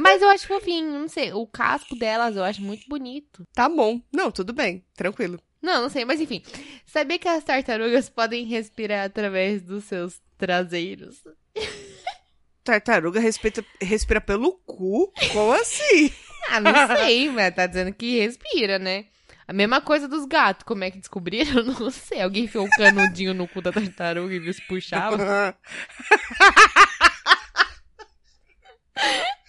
[0.00, 1.32] Mas eu acho fofinho, não sei.
[1.32, 3.44] O casco delas eu acho muito bonito.
[3.54, 4.00] Tá bom.
[4.12, 4.84] Não, tudo bem.
[4.94, 5.40] Tranquilo.
[5.60, 6.42] Não, não sei, mas enfim.
[6.86, 11.16] Sabia que as tartarugas podem respirar através dos seus traseiros?
[12.62, 15.12] Tartaruga respeita, respira pelo cu?
[15.32, 16.12] Como assim?
[16.48, 19.06] Ah, não sei, mas tá dizendo que respira, né?
[19.48, 20.64] A mesma coisa dos gatos.
[20.64, 21.64] Como é que descobriram?
[21.64, 22.20] Não sei.
[22.20, 25.56] Alguém enfiou um canudinho no cu da tartaruga e viu se puxava?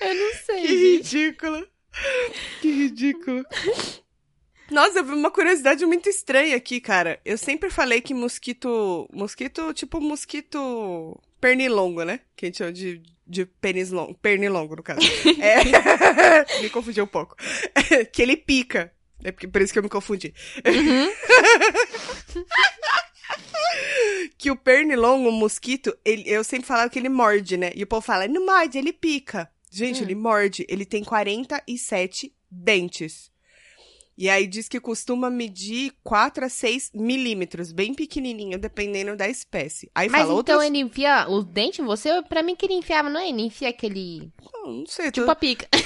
[0.01, 1.17] Eu não sei, que gente.
[1.17, 1.67] ridículo.
[2.61, 3.45] Que ridículo.
[4.69, 7.19] Nossa, eu vi uma curiosidade muito estranha aqui, cara.
[7.23, 9.07] Eu sempre falei que mosquito.
[9.13, 12.19] Mosquito, tipo mosquito pernilongo, né?
[12.35, 14.13] Que a gente chama de, de pênis longo.
[14.15, 14.99] Pernilongo, no caso.
[15.39, 16.59] É...
[16.61, 17.35] me confundi um pouco.
[18.11, 18.91] que ele pica.
[19.23, 20.33] É porque- por isso que eu me confundi.
[24.37, 27.71] que o pernilongo, o mosquito, ele, eu sempre falava que ele morde, né?
[27.75, 29.49] E o povo fala, não morde, ele pica.
[29.71, 30.05] Gente, Hum.
[30.05, 30.65] ele morde.
[30.69, 33.31] Ele tem 47 dentes.
[34.17, 39.91] E aí diz que costuma medir 4 a 6 milímetros, bem pequenininho, dependendo da espécie.
[39.93, 40.63] Aí Mas fala então outras...
[40.63, 42.23] ele enfia os dentes em você?
[42.23, 43.29] Pra mim que ele enfiava, não é?
[43.29, 44.31] Ele enfia aquele...
[44.53, 45.67] Não, não sei, Tipo tô- a pica.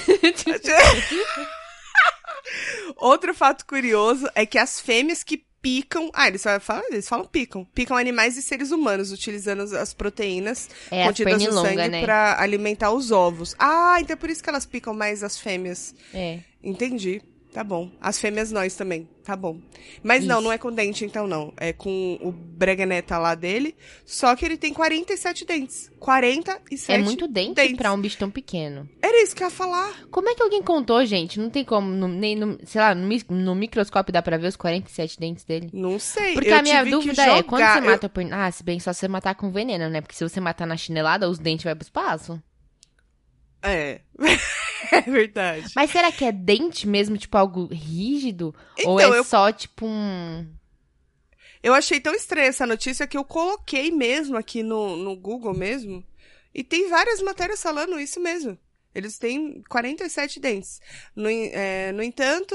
[2.96, 6.10] Outro fato curioso é que as fêmeas que picam.
[6.12, 7.64] Ah, eles falam, eles falam picam.
[7.66, 12.02] Picam animais e seres humanos, utilizando as- as proteínas É, as contidas no sangue né?
[12.02, 13.54] pra alimentar os ovos.
[13.58, 15.94] Ah, então é por isso que elas picam mais as fêmeas.
[16.12, 16.40] É.
[16.62, 17.22] Entendi.
[17.52, 17.90] Tá bom.
[18.00, 19.06] As fêmeas nós também.
[19.22, 19.60] Tá bom.
[20.02, 20.44] Mas não, Isso.
[20.44, 21.52] não é com dente, então não.
[21.58, 23.76] É com o breganeta lá dele.
[24.06, 25.90] Só que ele tem 47 dentes.
[26.00, 27.76] 47 É muito dente dentes.
[27.76, 28.88] pra um bicho tão pequeno.
[29.02, 30.06] Era isso que eu ia falar.
[30.10, 31.38] Como é que alguém contou, gente?
[31.38, 34.56] Não tem como, no- nem no, sei lá, no, no microscópio dá pra ver os
[34.56, 35.68] 47 dentes dele?
[35.74, 36.32] Não sei.
[36.32, 38.24] Porque eu a minha dúvida é, quando você eu- mata por...
[38.32, 40.00] Ah, se bem só se você matar com veneno, né?
[40.00, 42.42] Porque se você matar na chinelada, os dentes vão pro espaço.
[43.62, 44.00] É.
[44.92, 45.72] é verdade.
[45.76, 48.54] Mas será que é dente mesmo, tipo, algo rígido?
[48.84, 50.46] Ou Então, é eu- só, tipo, um...
[51.62, 56.04] Eu achei tão estranha essa notícia que eu coloquei mesmo aqui no, no Google mesmo.
[56.52, 58.58] E tem várias matérias falando isso mesmo.
[58.94, 60.80] Eles têm 47 dentes.
[61.14, 62.54] No, é, no entanto,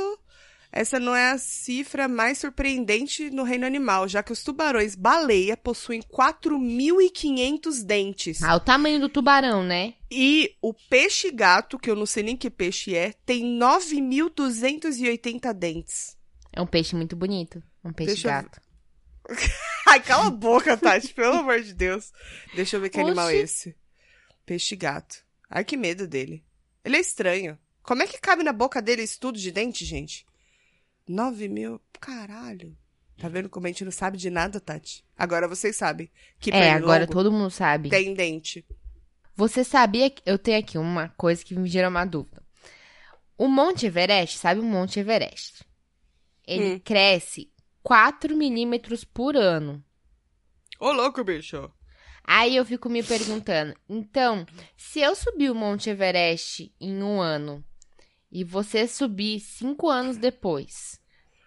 [0.72, 5.56] essa não é a cifra mais surpreendente no reino animal, já que os tubarões baleia
[5.58, 8.44] possuem 4.500 dentes.
[8.44, 9.94] Ah, o tamanho do tubarão, né?
[10.12, 16.18] E o peixe gato, que eu não sei nem que peixe é, tem 9.280 dentes.
[16.52, 17.62] É um peixe muito bonito.
[17.84, 18.62] Um peixe Deixa eu gato.
[19.88, 22.12] Ai, cala a boca, Tati, pelo amor de Deus.
[22.56, 23.44] Deixa eu ver que animal é Oxi.
[23.44, 23.76] esse.
[24.46, 25.24] Peixe gato.
[25.50, 26.44] Ai, que medo dele.
[26.84, 27.58] Ele é estranho.
[27.82, 30.27] Como é que cabe na boca dele isso tudo de dente, gente?
[31.08, 31.80] Nove mil?
[32.00, 32.76] Caralho.
[33.17, 35.04] Tá vendo como a gente não sabe de nada, Tati?
[35.17, 36.10] Agora vocês sabem.
[36.39, 37.89] Que é, agora todo mundo sabe.
[37.89, 38.65] tem dente.
[39.36, 40.22] Você sabia que...
[40.26, 42.43] Eu tenho aqui uma coisa que me gerou uma dúvida.
[43.38, 45.63] O Monte Everest, sabe o Monte Everest?
[46.46, 46.80] Ele Hum.
[46.80, 47.52] cresce
[47.84, 49.84] 4 milímetros por ano.
[50.80, 51.72] Ô, louco, bicho.
[52.24, 57.63] Aí eu fico me perguntando, então, se eu subir o Monte Everest em um ano
[58.32, 61.00] e você subir cinco anos depois,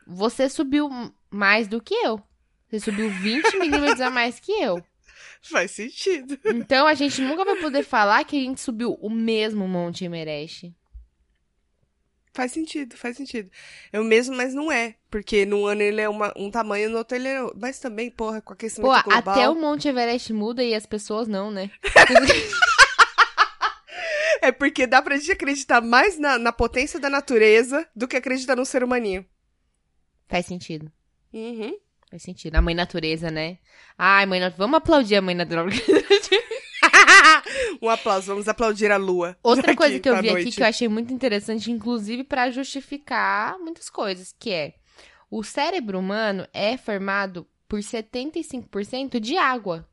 [0.07, 0.91] você subiu
[1.31, 2.21] mais do que eu.
[2.69, 4.83] Você subiu 20 milímetros a mais que eu.
[5.43, 6.39] Faz sentido.
[6.45, 10.73] Então a gente nunca vai poder falar que a gente subiu o mesmo Monte Everest.
[12.33, 13.51] Faz sentido, faz sentido.
[13.93, 14.95] Eu mesmo, mas não é.
[15.11, 17.41] Porque num ano ele é uma, um tamanho, no outro ele é.
[17.57, 19.35] Mas também, porra, com aquecimento Pô, global.
[19.35, 21.71] até o Monte Everest muda e as pessoas não, né?
[24.41, 28.57] É porque dá pra gente acreditar mais na, na potência da natureza do que acreditar
[28.57, 29.25] no ser humaninho.
[30.29, 30.91] Faz sentido.
[31.33, 31.77] Uhum.
[32.11, 32.57] Faz sentido.
[32.57, 33.59] A mãe natureza, né?
[33.97, 34.41] Ai, mãe.
[34.57, 35.81] Vamos aplaudir a mãe natureza.
[37.83, 39.37] um aplauso, vamos aplaudir a lua.
[39.43, 40.57] Outra aqui coisa que eu vi aqui noite.
[40.57, 44.75] que eu achei muito interessante, inclusive pra justificar muitas coisas, que é
[45.31, 49.89] o cérebro humano é formado por 75% de água.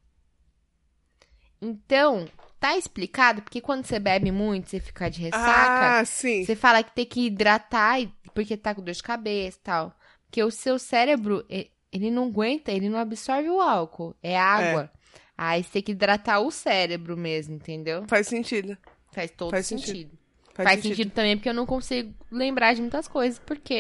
[1.61, 2.27] Então,
[2.59, 6.43] tá explicado porque quando você bebe muito, você fica de ressaca, Ah, sim.
[6.43, 7.97] você fala que tem que hidratar
[8.33, 9.95] porque tá com dor de cabeça e tal.
[10.25, 11.45] Porque o seu cérebro,
[11.91, 14.91] ele não aguenta, ele não absorve o álcool, é água.
[15.37, 18.05] Aí você tem que hidratar o cérebro mesmo, entendeu?
[18.07, 18.77] Faz sentido.
[19.11, 19.87] Faz todo Faz sentido.
[19.87, 20.17] sentido.
[20.53, 21.11] Faz, sentido.
[21.11, 23.77] também porque eu não consigo lembrar de muitas coisas, porque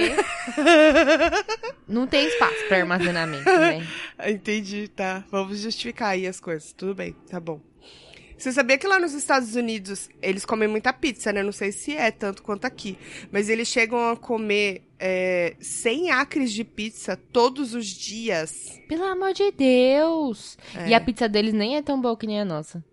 [1.87, 3.79] não tem espaço para armazenamento, né?
[4.29, 5.23] Entendi, tá.
[5.31, 6.73] Vamos justificar aí as coisas.
[6.73, 7.59] Tudo bem, tá bom.
[8.37, 11.41] Você sabia que lá nos Estados Unidos eles comem muita pizza, né?
[11.41, 12.97] Não sei se é tanto quanto aqui.
[13.31, 18.79] Mas eles chegam a comer é, 100 acres de pizza todos os dias.
[18.87, 20.57] Pelo amor de Deus!
[20.75, 20.89] É.
[20.89, 22.83] E a pizza deles nem é tão boa que nem a nossa.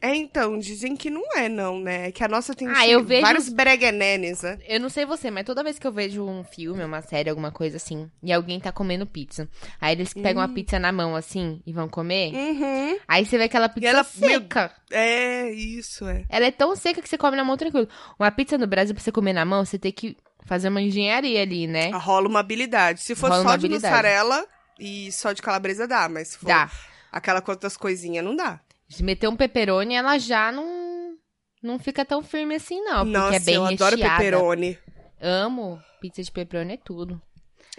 [0.00, 2.08] É, então, dizem que não é, não, né?
[2.08, 4.56] É Que a nossa tem Ah, eu vejo- vários breguenenes, né?
[4.68, 7.50] Eu não sei você, mas toda vez que eu vejo um filme, uma série, alguma
[7.50, 9.48] coisa assim, e alguém tá comendo pizza,
[9.80, 12.96] aí eles pegam a pizza na mão assim e vão comer, Uhum.
[13.08, 14.72] aí você vê aquela pizza ela- meu- seca.
[14.90, 16.24] É, isso, é.
[16.28, 17.88] Ela é tão seca que você come na mão tranquilo.
[18.18, 21.42] Uma pizza no Brasil, pra você comer na mão, você tem que fazer uma engenharia
[21.42, 21.90] ali, né?
[21.90, 23.00] Rola uma habilidade.
[23.00, 24.46] Se for Rola só uma de mussarela
[24.78, 26.08] e só de calabresa, dá.
[26.08, 26.70] Mas se for Dá.
[27.10, 28.60] aquela com outras coisinhas, não dá.
[28.88, 31.16] Se meter um pepperoni, ela já não
[31.62, 33.04] não fica tão firme assim, não.
[33.04, 34.16] Porque Nossa, é bem eu adoro recheada.
[34.18, 34.78] pepperoni.
[35.20, 35.82] Amo.
[36.00, 37.20] Pizza de pepperoni é tudo.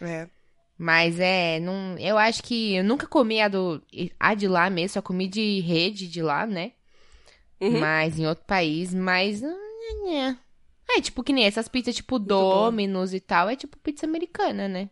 [0.02, 0.28] É.
[0.78, 3.84] Mas é, não, eu acho que eu nunca comi a, do,
[4.18, 6.72] a de lá mesmo, só comi de rede de lá, né?
[7.60, 7.80] Uhum.
[7.80, 9.42] Mas em outro país, mas.
[9.42, 9.58] hum,
[10.90, 12.18] É, tipo que nem essas pizzas tipo.
[12.18, 14.90] Domino's e tal, é tipo pizza americana, né?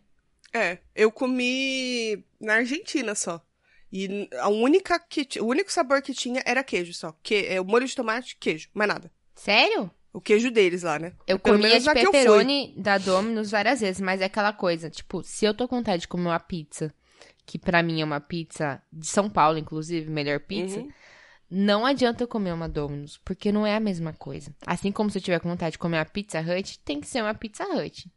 [0.52, 3.42] É, eu comi na Argentina só.
[3.92, 7.16] E a única que o único sabor que tinha era queijo só.
[7.22, 9.10] Que, é o molho de tomate, queijo, mais nada.
[9.34, 9.90] Sério?
[10.12, 11.12] O queijo deles lá, né?
[11.26, 15.44] Eu Pelo comia de pepperoni da Domino's várias vezes, mas é aquela coisa, tipo, se
[15.44, 16.92] eu tô com vontade de comer uma pizza,
[17.46, 20.90] que pra mim é uma pizza de São Paulo, inclusive, melhor pizza, Uhum.
[21.50, 24.54] não adianta eu comer uma Domino's, porque não é a mesma coisa.
[24.66, 27.22] Assim como se eu tiver com vontade de comer uma Pizza Hut, tem que ser
[27.22, 28.10] uma Pizza Hut.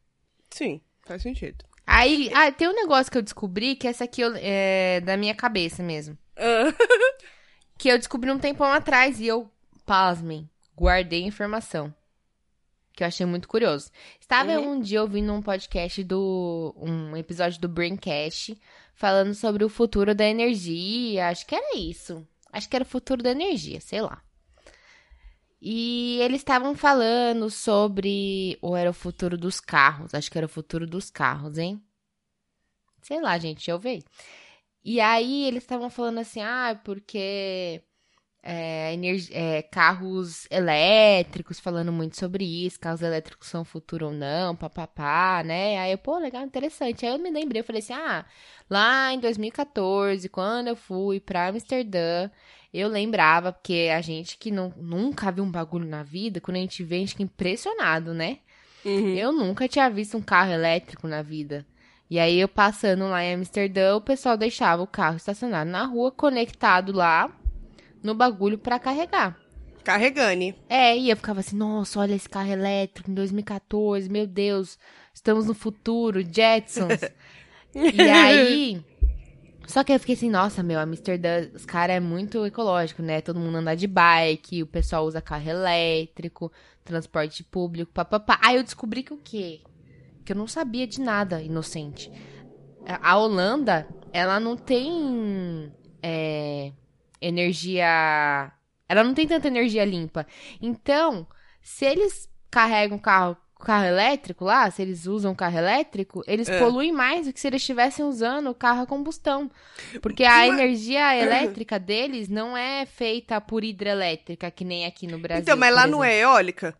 [0.49, 1.63] Sim, faz sentido.
[1.85, 5.35] Aí, ah, tem um negócio que eu descobri, que essa aqui eu- é da minha
[5.35, 6.17] cabeça mesmo.
[6.37, 6.73] Ah,
[7.77, 9.49] Que eu descobri um tempão atrás e eu,
[9.85, 11.93] pasmem, guardei a informação.
[12.93, 13.89] Que eu achei muito curioso.
[14.19, 14.73] Estava Uhum.
[14.73, 16.75] um dia ouvindo um podcast do.
[16.77, 18.55] um episódio do Braincast
[18.93, 21.29] falando sobre o futuro da energia.
[21.29, 22.25] Acho que era isso.
[22.53, 24.21] Acho que era o futuro da energia, sei lá.
[25.61, 28.57] E eles estavam falando sobre.
[28.61, 30.13] Ou era o futuro dos carros?
[30.13, 31.81] Acho que era o futuro dos carros, hein?
[33.01, 34.03] Sei lá, gente, eu ver.
[34.83, 37.83] E aí eles estavam falando assim, ah, porque
[38.43, 38.95] é,
[39.31, 45.79] é, carros elétricos, falando muito sobre isso, carros elétricos são futuro ou não, papapá, né?
[45.79, 47.05] Aí eu, pô, legal, interessante.
[47.05, 48.25] Aí eu me lembrei, eu falei assim, ah,
[48.69, 52.29] lá em 2014, quando eu fui pra Amsterdã,
[52.73, 56.61] eu lembrava, porque a gente que não, nunca viu um bagulho na vida, quando a
[56.61, 58.39] gente vê, a gente fica impressionado, né?
[58.85, 59.15] uhum.
[59.15, 61.65] Eu nunca tinha visto um carro elétrico na vida.
[62.09, 66.11] E aí eu passando lá em Amsterdã, o pessoal deixava o carro estacionado na rua,
[66.11, 67.31] conectado lá
[68.03, 69.37] no bagulho pra carregar.
[69.83, 70.55] Carregane.
[70.69, 74.77] É, e eu ficava assim, nossa, olha esse carro elétrico em 2014, meu Deus,
[75.13, 77.01] estamos no futuro, Jetsons.
[77.73, 78.83] e aí,
[79.71, 83.21] só que eu fiquei assim, nossa, meu, Amsterdã, os caras é muito ecológico, né?
[83.21, 86.51] Todo mundo anda de bike, o pessoal usa carro elétrico,
[86.83, 88.37] transporte público, papapá.
[88.43, 89.61] Aí eu descobri que o quê?
[90.25, 92.11] Que eu não sabia de nada, inocente.
[92.85, 95.71] A Holanda, ela não tem
[96.03, 96.73] é,
[97.21, 98.51] energia.
[98.89, 100.27] Ela não tem tanta energia limpa.
[100.61, 101.25] Então,
[101.61, 106.59] se eles carregam carro, carro elétrico lá, se eles usam carro elétrico, eles É.
[106.59, 109.49] poluem mais do que se eles estivessem usando o carro a combustão.
[110.01, 115.19] Porque a Mas- energia elétrica deles não é feita por hidrelétrica, que nem aqui no
[115.19, 115.41] Brasil.
[115.43, 116.75] então, mas lá não é eólica?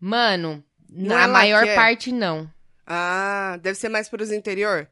[0.00, 1.74] Mano, Não na é maior é?
[1.74, 2.50] parte não.
[2.86, 4.88] Ah, deve ser mais pros interior?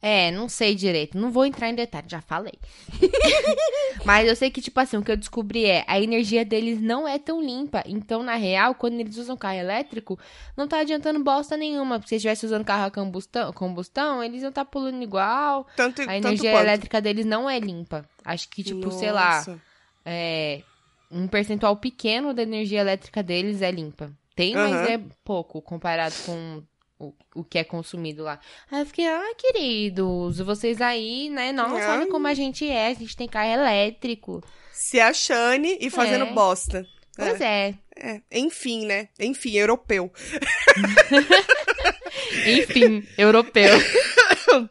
[0.00, 1.18] É, não sei direito.
[1.18, 2.54] Não vou entrar em detalhe, já falei.
[4.04, 7.06] Mas eu sei que, tipo assim, o que eu descobri é a energia deles não
[7.06, 7.82] é tão limpa.
[7.84, 10.18] Então, na real, quando eles usam carro elétrico,
[10.56, 11.98] não tá adiantando bosta nenhuma.
[11.98, 15.66] Porque se estivesse usando carro a combustão, combustão eles iam estar tá poluindo igual.
[15.76, 16.62] Tanto, A tanto energia quanto.
[16.62, 18.08] elétrica deles não é limpa.
[18.24, 19.60] Acho que, tipo, sei lá, Nossa.
[20.04, 20.62] é,
[21.10, 24.12] um percentual pequeno da energia elétrica deles é limpa.
[24.36, 24.88] Tem, mas Aham.
[24.88, 26.62] é pouco comparado com
[26.98, 28.40] o, o que é consumido lá.
[28.70, 31.52] Aí eu fiquei, ah, queridos, vocês aí, né?
[31.52, 31.98] Nossa, Ai.
[32.00, 34.42] olha como a gente é, a gente tem carro elétrico.
[34.72, 36.32] Se achando e fazendo É.
[36.32, 36.86] bosta.
[37.16, 37.74] Pois é.
[37.96, 38.20] É.
[38.30, 39.08] Enfim, né?
[39.18, 40.12] Enfim, europeu.
[42.46, 43.72] Enfim, europeu.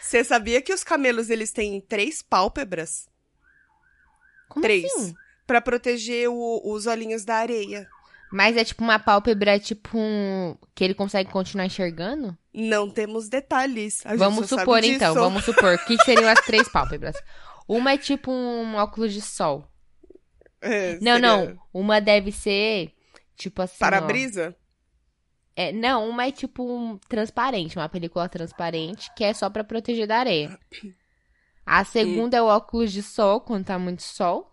[0.00, 3.08] Você sabia que os camelos eles têm três pálpebras
[4.48, 4.84] Como Três.
[4.84, 5.14] assim?
[5.46, 7.88] Pra proteger o- os olhinhos da areia?
[8.34, 10.56] Mas é tipo uma pálpebra, tipo um...
[10.74, 12.36] que ele consegue continuar enxergando?
[12.52, 14.02] Não temos detalhes.
[14.16, 15.76] Vamos supor então, vamos supor.
[15.76, 17.14] O que seriam as três pálpebras?
[17.68, 19.64] Uma é tipo um óculos de sol.
[20.60, 21.58] É, Não, seria não.
[21.72, 22.92] Uma deve ser,
[23.36, 23.78] tipo assim.
[23.78, 24.56] Para-brisa?
[25.54, 30.08] É, não, uma é tipo um transparente, uma película transparente, que é só pra proteger
[30.08, 30.58] da areia.
[31.64, 34.52] A segunda é o óculos de sol, quando tá muito sol.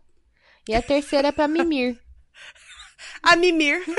[0.70, 2.00] E a terceira é pra mimir.
[3.24, 3.82] A mimir.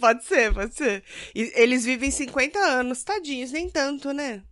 [0.00, 1.02] pode ser, pode ser.
[1.34, 4.42] E eles vivem 50 anos, tadinhos, nem tanto, né?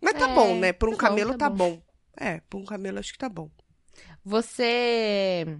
[0.00, 0.72] Mas tá É, bom, né?
[0.72, 1.70] Por um tá bom, camelo tá tá, bom.
[1.76, 1.82] bom.
[2.16, 3.50] É, por um camelo acho que tá bom.
[4.24, 5.58] Você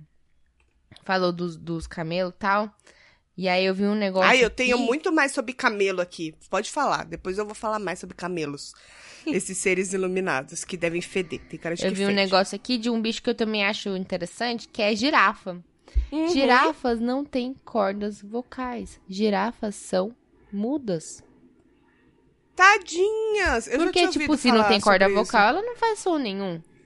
[1.04, 2.74] falou dos, dos camelos e tal.
[3.36, 4.28] E aí eu vi um negócio.
[4.28, 6.34] Ai, eu tenho aqui- muito mais sobre camelo aqui.
[6.50, 7.04] Pode falar.
[7.04, 8.72] Depois eu vou falar mais sobre camelos.
[9.26, 11.40] Esses seres iluminados que devem feder.
[11.48, 12.16] Tem cara de Eu vi um fede.
[12.16, 15.62] negócio aqui de um bicho que eu também acho interessante, que é girafa.
[16.12, 16.28] Uhum.
[16.28, 19.00] Girafas não têm cordas vocais.
[19.08, 20.14] Girafas são
[20.52, 21.22] mudas.
[22.56, 23.68] Tadinhas!
[23.68, 26.56] Eu Porque, tipo, se não tem corda vocal, ela não faz som nenhum.
[26.56, 26.78] isso.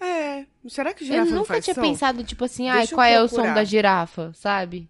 [0.00, 0.46] É.
[0.68, 1.80] Será que Eu girafa não nunca faz tinha som?
[1.82, 4.88] pensado, tipo assim, ai, eu qual é o som da girafa, sabe?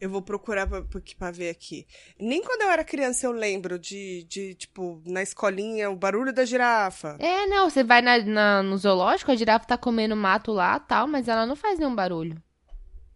[0.00, 1.86] Eu vou procurar pra ver aqui.
[2.18, 6.42] Nem quando eu era criança eu lembro de, de, tipo, na escolinha, o barulho da
[6.46, 7.16] girafa.
[7.18, 11.06] É, não, você vai na, na- no zoológico, a girafa tá comendo mato lá tal,
[11.06, 12.42] mas ela não faz nenhum barulho.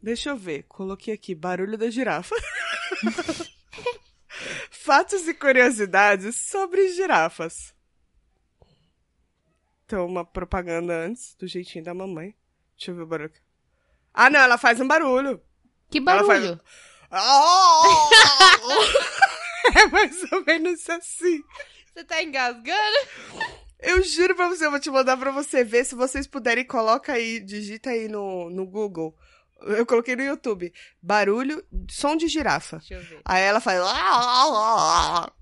[0.05, 0.65] Deixa eu ver.
[0.65, 2.35] Coloquei aqui, barulho da girafa.
[4.71, 7.75] Fatos e curiosidades sobre girafas.
[9.87, 12.35] Então, uma propaganda antes, do jeitinho da mamãe.
[12.77, 13.33] Deixa eu ver o barulho.
[14.13, 15.41] Ah, não, ela faz um barulho.
[15.91, 16.61] Que Ela faz- barulho?
[19.75, 21.43] é mais ou menos assim.
[21.95, 22.99] Você tá engasgando?
[23.81, 25.87] Eu juro pra você, eu vou te mandar pra você ver.
[25.87, 29.17] Se vocês puderem, coloca aí, digita aí no, no Google.
[29.65, 30.73] Eu coloquei no YouTube.
[31.01, 32.79] Barulho, som de girafa.
[32.79, 33.21] Deixa eu ver.
[33.25, 33.81] Aí ela faz.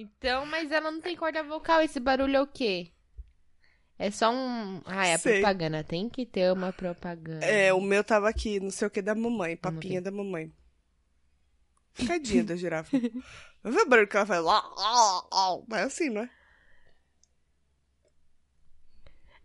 [0.00, 2.92] Então, mas ela não tem corda vocal, esse barulho é o quê?
[3.98, 4.80] É só um...
[4.86, 5.40] Ah, é a Sei.
[5.40, 7.44] propaganda, tem que ter uma propaganda.
[7.44, 10.52] É, o meu tava aqui, não sei o que da mamãe, papinha da mamãe.
[12.06, 12.96] Tadinha da girafa.
[13.60, 14.44] Vai ver o barulho que ela faz?
[15.72, 16.30] É assim, não é?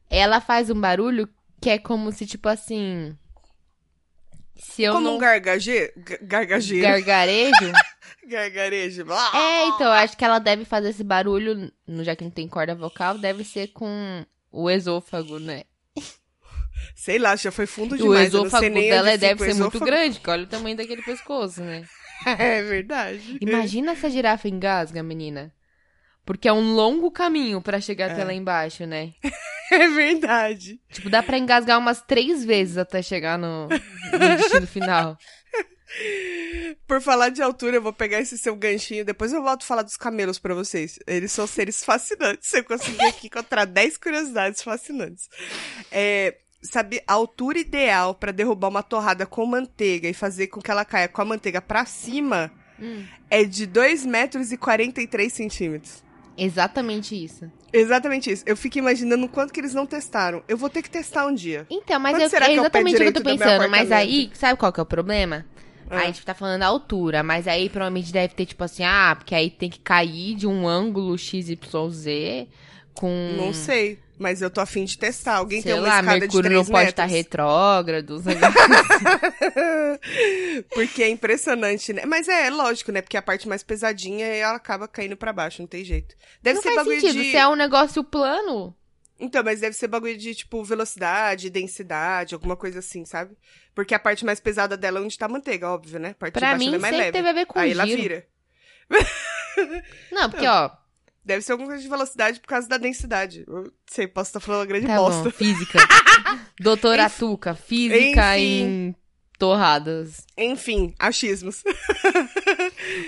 [0.08, 1.28] Ela faz um barulho
[1.60, 3.18] que é como se, tipo assim...
[4.56, 5.92] Se eu Como não um gargaje...
[6.22, 6.84] gargajeiro.
[6.88, 7.72] gargarejo...
[8.26, 9.02] Gargarejo.
[9.34, 11.70] É, então, eu acho que ela deve fazer esse barulho,
[12.04, 15.64] já que não tem corda vocal, deve ser com o esôfago, né?
[16.96, 18.34] Sei lá, já foi fundo o demais.
[18.34, 21.62] eu não esôfago dela deve o ser muito grande, que olha o tamanho daquele pescoço,
[21.62, 21.84] né?
[22.26, 23.38] É verdade.
[23.42, 25.54] Imagina se a girafa engasga, menina.
[26.26, 28.24] Porque é um longo caminho pra chegar até É.
[28.24, 29.12] lá embaixo, né?
[29.82, 30.80] É verdade.
[30.92, 35.18] Tipo, dá pra engasgar umas três vezes até chegar no, no destino final.
[36.88, 39.06] Por falar de altura, eu vou pegar esse seu ganchinho.
[39.06, 40.98] Depois eu volto a falar dos camelos pra vocês.
[41.08, 42.52] Eles são seres fascinantes.
[42.54, 45.28] Eu consegui aqui encontrar 10 curiosidades fascinantes.
[45.92, 50.72] É, sabe, a altura ideal pra derrubar uma torrada com manteiga e fazer com que
[50.72, 56.04] ela caia com a manteiga pra cima Hum, é de 2 metros e 43 centímetros.
[56.36, 57.52] exatamente isso.
[57.74, 58.44] Exatamente isso.
[58.46, 60.44] Eu fico imaginando o quanto que eles não testaram.
[60.48, 61.66] Eu vou ter que testar um dia.
[61.70, 63.24] Então, mas Quanto eu, será é que é o pé exatamente o que eu tô
[63.24, 63.70] pensando.
[63.70, 65.44] Mas aí, sabe qual que é o problema?
[65.90, 65.98] Ah.
[65.98, 69.34] A gente tá falando a altura, mas aí provavelmente deve ter, tipo assim, ah, porque
[69.34, 72.48] aí tem que cair de um ângulo XYZ
[72.94, 73.10] com.
[73.38, 74.00] Não sei.
[74.20, 75.36] Mas eu tô afim de testar.
[75.38, 77.18] Alguém Sei tem uma lá, escada Mercúrio de não 3 pode estar metros?
[77.18, 78.24] retrógrado.
[80.74, 82.04] Porque é impressionante, né?
[82.06, 83.02] Mas é, lógico, né?
[83.02, 86.16] Porque a parte mais pesadinha ela acaba caindo pra baixo, não tem jeito.
[86.42, 87.14] Deve não ser faz sentido.
[87.14, 87.32] de.
[87.32, 88.76] Se é um negócio plano.
[89.20, 93.36] Então, mas deve ser bagulho de, tipo, velocidade, densidade, alguma coisa assim, sabe?
[93.74, 96.10] Porque a parte mais pesada dela é onde tá a manteiga, óbvio, né?
[96.10, 97.12] A parte Pra de baixo mim, é mais sempre leve.
[97.12, 97.82] teve a ver com Aí giro.
[97.82, 98.26] ela vira.
[100.12, 100.72] Não, porque, ó,
[101.26, 103.46] Deve ser alguma coisa de velocidade por causa da densidade.
[103.48, 105.24] Eu sei, posso estar falando uma grande tá bosta.
[105.24, 105.80] bom, física.
[106.60, 108.64] Doutora Tuca, física Enfim.
[108.64, 108.96] em
[109.40, 110.26] torradas.
[110.38, 111.64] Enfim, achismos.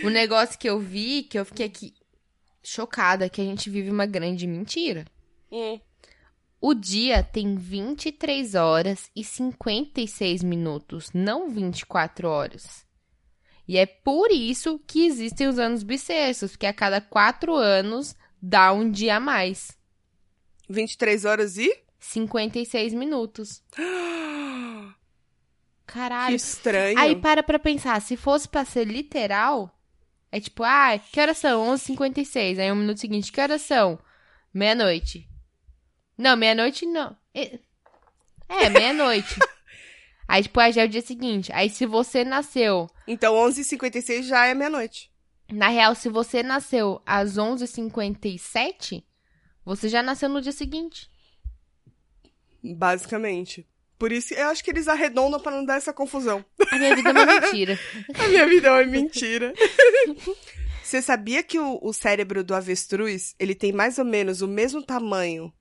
[0.04, 1.94] O negócio que eu vi, que eu fiquei aqui
[2.64, 5.06] chocada, é que a gente vive uma grande mentira.
[5.52, 5.80] Hum.
[6.62, 12.86] O dia tem 23 horas e 56 minutos, não 24 horas.
[13.68, 18.72] E é por isso que existem os anos bissextos, porque a cada quatro anos dá
[18.72, 19.76] um dia a mais.
[20.70, 21.76] 23 horas e.
[22.00, 23.64] 56 minutos.
[25.88, 26.36] Que Caralho.
[26.36, 26.98] estranho.
[26.98, 29.72] Aí para pra pensar, se fosse pra ser literal,
[30.32, 31.64] é tipo, ah, que horas são?
[31.74, 32.60] 11h56.
[32.60, 34.00] Aí um minuto seguinte, que horas são?
[34.54, 35.30] Meia-noite.
[36.18, 37.16] Não, meia-noite não.
[37.34, 37.60] É,
[38.50, 39.40] é, meia-noite.
[40.28, 41.52] Aí, tipo, aí já é o dia seguinte.
[41.54, 42.90] Aí, se você nasceu...
[43.08, 45.12] Então, 11h56 já é meia-noite.
[45.52, 49.04] Na real, se você nasceu às 11h57,
[49.64, 51.10] você já nasceu no dia seguinte.
[52.64, 53.68] Basicamente.
[53.98, 56.44] Por isso, eu acho que eles arredondam pra não dar essa confusão.
[56.72, 57.80] A minha vida é uma mentira.
[58.20, 59.54] A minha vida é uma mentira.
[60.84, 64.84] Você sabia que o, o cérebro do avestruz, ele tem mais ou menos o mesmo
[64.84, 65.52] tamanho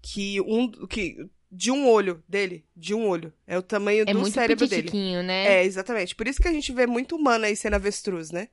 [0.00, 1.16] que um que
[1.50, 3.32] de um olho dele, de um olho.
[3.46, 4.90] É o tamanho É do muito cérebro dele.
[5.22, 5.60] né?
[5.60, 6.14] É, exatamente.
[6.14, 8.48] Por isso que a gente vê muito humano aí sendo avestruz, né?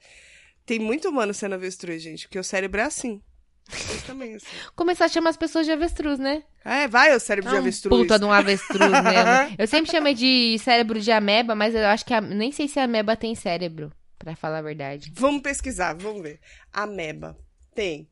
[0.65, 3.21] Tem muito humano sendo avestruz, gente, porque o cérebro é assim.
[3.69, 4.45] Eu também, assim.
[4.75, 6.43] Começar a chamar as pessoas de avestruz, né?
[6.65, 8.01] É, vai o cérebro de Ah, avestruz.
[8.01, 9.55] Puta de um avestruz mesmo.
[9.57, 12.19] Eu sempre chamei de cérebro de ameba, mas eu acho que a...
[12.21, 15.11] nem sei se a ameba tem cérebro, pra falar a verdade.
[15.15, 16.39] Vamos pesquisar, vamos ver.
[16.73, 17.37] Ameba
[17.73, 18.07] tem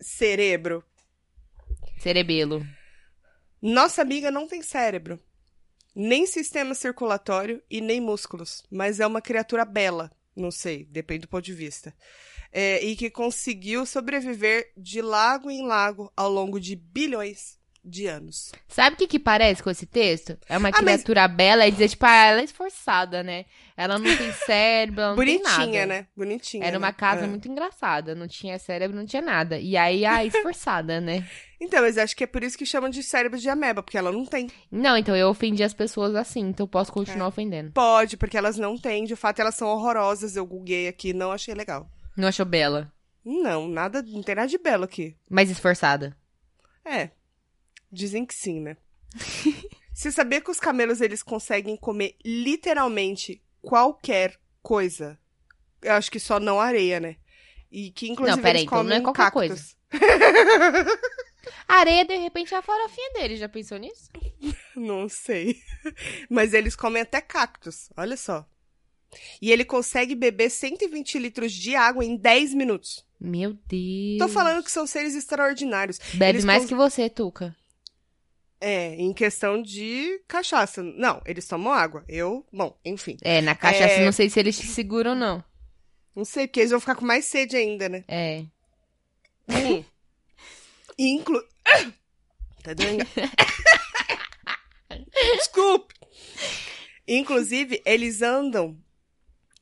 [0.00, 0.84] cerebro.
[1.98, 2.64] Cerebelo.
[3.66, 5.18] Nossa amiga não tem cérebro,
[5.94, 11.28] nem sistema circulatório e nem músculos, mas é uma criatura bela, não sei, depende do
[11.28, 11.96] ponto de vista.
[12.52, 18.50] É, e que conseguiu sobreviver de lago em lago ao longo de bilhões de anos.
[18.68, 20.38] Sabe o que que parece com esse texto?
[20.48, 23.44] É uma Ah, mas- criatura bela e dizer, tipo, ah, ela é esforçada, né?
[23.76, 25.86] Ela não tem cérebro, ela não tem Bonitinha, nada.
[25.86, 26.06] né?
[26.16, 26.64] Bonitinha.
[26.64, 26.92] Era uma né?
[26.96, 27.26] casa É.
[27.26, 29.58] muito engraçada, não tinha cérebro, não tinha nada.
[29.58, 31.28] E aí, a esforçada, né?
[31.60, 34.12] Então, mas acho que é por isso que chamam de cérebro de ameba, porque ela
[34.12, 34.48] não tem.
[34.70, 36.94] Não, então eu ofendi as pessoas assim, então eu posso É.
[36.94, 37.72] continuar ofendendo.
[37.72, 39.04] Pode, porque elas não têm.
[39.04, 40.36] De fato, elas são horrorosas.
[40.36, 41.88] Eu googlei aqui, não achei legal.
[42.16, 42.92] Não achou bela,
[43.24, 45.16] Não, nada, não tem nada de belo aqui.
[45.28, 46.14] mas esforçada.
[46.84, 47.08] É.
[47.94, 48.76] Dizem que sim, né?
[49.94, 55.16] Você sabia que os camelos eles conseguem comer literalmente qualquer coisa?
[55.80, 57.16] Eu acho que só não areia, né?
[57.70, 59.76] E que inclusive Não, peraí, eles então não comem é qualquer cactos.
[61.68, 64.08] A areia, de repente, é a farofinha dele, já pensou nisso?
[64.74, 65.60] Não sei.
[66.28, 68.46] Mas eles comem até cactos, olha só.
[69.40, 73.04] E ele consegue beber 120 litros de água em 10 minutos.
[73.20, 74.18] Meu Deus.
[74.18, 75.98] Tô falando que são seres extraordinários.
[76.14, 77.54] Bebe eles mais cons- que você, Tuca.
[78.66, 80.82] É, em questão de cachaça.
[80.82, 82.02] Não, eles tomam água.
[82.08, 83.18] Eu, bom, enfim.
[83.22, 84.04] É, na cachaça, É.
[84.06, 85.44] não sei se eles te seguram ou não.
[86.16, 88.04] Não sei, porque eles vão ficar com mais sede ainda, né?
[88.08, 88.44] É.
[90.96, 91.42] E inclu...
[92.62, 93.04] Tá doendo?
[95.36, 95.94] Desculpe.
[97.06, 98.78] Inclusive, eles andam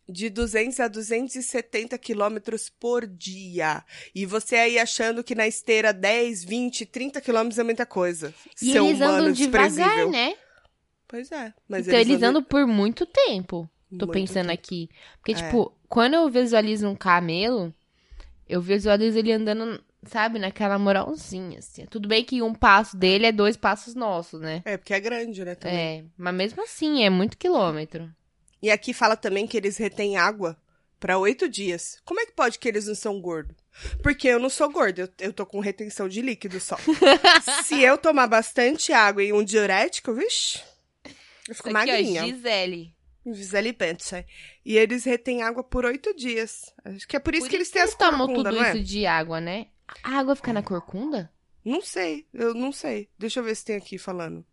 [0.09, 3.83] de 200 a 270 quilômetros por dia.
[4.15, 8.35] E você aí achando que na esteira 10, 20, 30 quilômetros é muita coisa.
[8.61, 10.35] E Seu eles andam devagar, né?
[11.07, 11.53] Pois é.
[11.69, 13.69] Mas então eles andam por muito tempo.
[13.91, 14.55] Tô muito pensando tempo.
[14.55, 14.89] aqui.
[15.19, 15.35] Porque, É.
[15.35, 17.73] tipo, quando eu visualizo um camelo,
[18.49, 21.85] eu visualizo ele andando, sabe, naquela moralzinha, assim.
[21.87, 24.63] Tudo bem que um passo dele é dois passos nossos, né?
[24.65, 25.55] É, porque é grande, né?
[25.55, 25.77] Também.
[25.79, 28.11] É, mas mesmo assim, é muito quilômetro.
[28.63, 30.57] E aqui fala também que eles retêm água
[31.01, 32.01] pra oito dias.
[32.05, 33.57] Como é que pode que eles não são gordos?
[34.03, 36.77] Porque eu não sou gordo, eu, eu tô com retenção de líquido só.
[37.65, 40.63] Se eu tomar bastante água e um diurético, vixi,
[41.49, 42.27] eu fico Isso aqui, ó, magrinha.
[42.27, 42.95] Gisele.
[43.27, 44.25] Gisele Bündchen.
[44.65, 46.73] E eles retêm água por oito dias.
[46.85, 48.65] Acho que é por isso Por que eles têm as eles tomam corcunda, tudo não
[48.65, 48.75] é?
[48.75, 49.69] isso de água, né?
[50.03, 51.33] A água fica na corcunda?
[51.65, 53.09] Não sei, eu não sei.
[53.19, 54.45] Deixa eu ver se tem aqui falando.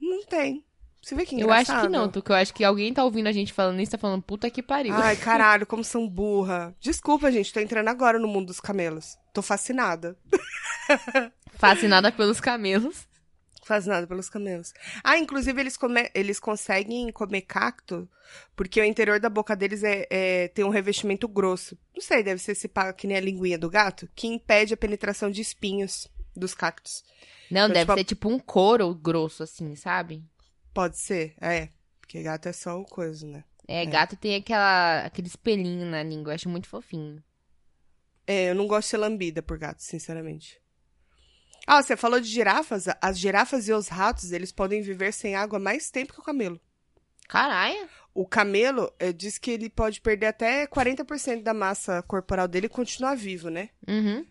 [0.00, 0.64] Não tem.
[1.08, 1.76] Você vê que Eu engraçado?
[1.78, 2.34] acho que não, Tuca.
[2.34, 4.92] Eu acho que alguém tá ouvindo a gente falando isso, tá falando, puta que pariu.
[4.92, 6.76] Ai, caralho, como são burra.
[6.78, 9.16] Desculpa, gente, tô entrando agora no mundo dos camelos.
[9.32, 10.18] Tô fascinada.
[11.54, 13.08] Fascinada pelos camelos.
[13.64, 14.74] Fascinada pelos camelos.
[15.02, 18.06] Ah, inclusive eles, come- eles conseguem comer cacto
[18.54, 21.76] porque o interior da boca deles é, é- tem um revestimento grosso.
[21.94, 25.30] Não sei, deve ser esse que nem a linguinha do gato, que impede a penetração
[25.30, 26.06] de espinhos
[26.36, 27.02] dos cactos.
[27.50, 30.22] Não, Então, deve tipo, ser tipo um couro grosso, assim, sabe?
[30.78, 31.70] Pode ser, é.
[32.00, 33.42] Porque gato é só o coisa, né?
[33.66, 37.20] É, gato tem aquela, aquele espelhinho na língua, eu acho muito fofinho.
[38.24, 40.62] É, eu não gosto de ser lambida por gato, sinceramente.
[41.66, 42.84] Ah, você falou de girafas?
[43.02, 46.60] As girafas e os ratos, eles podem viver sem água mais tempo que o camelo.
[47.26, 47.88] Caralho.
[48.14, 52.68] O camelo é, diz que ele pode perder até 40% da massa corporal dele e
[52.68, 53.70] continuar vivo, né?
[53.88, 54.24] Uhum.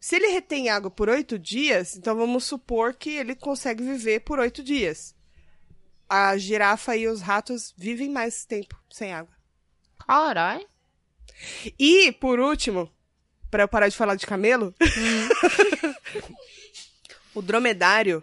[0.00, 4.40] Se ele retém água por oito dias, então vamos supor que ele consegue viver por
[4.40, 5.14] oito dias.
[6.14, 9.34] A girafa e os ratos vivem mais tempo sem água.
[10.06, 10.68] Caralho.
[11.78, 12.92] E, por último,
[13.50, 14.74] para eu parar de falar de camelo,
[17.34, 18.22] o dromedário,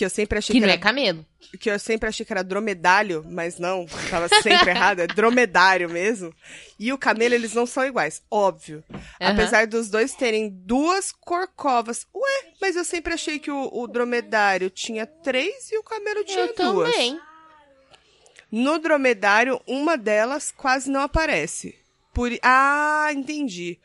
[0.00, 1.26] que eu sempre achei Que que, não é era, camelo.
[1.60, 6.34] que eu sempre achei que era dromedário, mas não, tava sempre errado, é dromedário mesmo.
[6.78, 8.82] E o camelo, eles não são iguais, óbvio.
[9.20, 9.32] Aham.
[9.34, 12.06] Apesar dos dois terem duas corcovas.
[12.14, 16.46] Ué, mas eu sempre achei que o, o dromedário tinha três e o camelo tinha
[16.46, 16.90] Eu duas.
[16.90, 17.20] também.
[18.50, 21.76] No dromedário, uma delas quase não aparece.
[22.14, 22.30] Por...
[22.42, 23.78] Ah, entendi.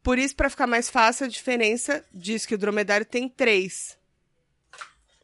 [0.00, 3.98] Por isso, para ficar mais fácil, a diferença diz que o dromedário tem três.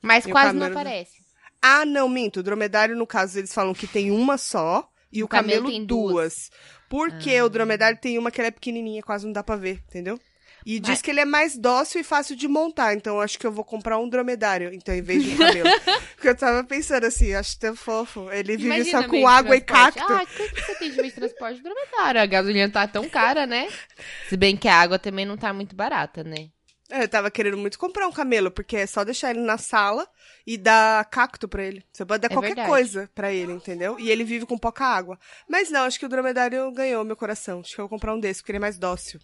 [0.06, 1.12] Mas E quase não aparece.
[1.60, 2.40] Ah, não, minto.
[2.40, 5.70] O dromedário, no caso, eles falam que tem uma só e o, O camelo camelo,
[5.70, 6.12] tem duas.
[6.12, 6.50] duas.
[6.88, 10.20] Porque o dromedário tem uma que ela é pequenininha, quase não dá pra ver, entendeu?
[10.64, 13.38] E diz Mas- que ele é mais dócil e fácil de montar, então eu acho
[13.38, 15.68] que eu vou comprar um dromedário, então, em vez de um camelo.
[16.16, 18.28] Porque eu tava pensando assim, acho tão fofo.
[18.32, 20.02] Ele vive Imagina só com água e cacto.
[20.02, 22.20] Ah, o que que você tem de meio de transporte dromedário?
[22.20, 23.68] A gasolina tá tão cara, né?
[24.28, 26.48] Se bem que a água também não tá muito barata, né?
[26.90, 30.08] É, Eu tava querendo muito comprar um camelo, porque é só deixar ele na sala
[30.46, 31.84] e dar cacto pra ele.
[31.92, 32.68] Você pode dar É qualquer verdade.
[32.68, 33.98] coisa pra ele, entendeu?
[33.98, 35.18] E ele vive com pouca água.
[35.48, 37.60] Mas não, acho que o dromedário ganhou meu coração.
[37.60, 39.18] Acho que eu vou comprar um desse, porque ele é mais dócil.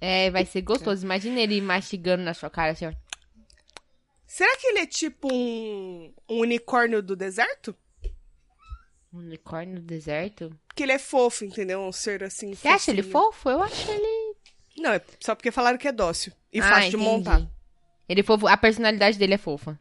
[0.00, 1.04] É, vai ser gostoso.
[1.04, 2.92] Imagina ele mastigando na sua cara assim, ó.
[4.26, 7.76] Será que ele é tipo um, um unicórnio do deserto?
[9.12, 10.56] Um unicórnio no deserto.
[10.68, 11.80] Porque ele é fofo, entendeu?
[11.80, 12.54] Um ser assim.
[12.54, 13.32] Você acha ele fofinho.
[13.32, 13.50] fofo?
[13.50, 14.19] Eu acho ele.
[14.80, 16.32] Não, é só porque falaram que é dócil.
[16.52, 17.04] E Ah, fácil de entendi.
[17.10, 17.46] montar.
[18.08, 18.46] Ele é fofo.
[18.48, 19.78] A personalidade dele é fofa.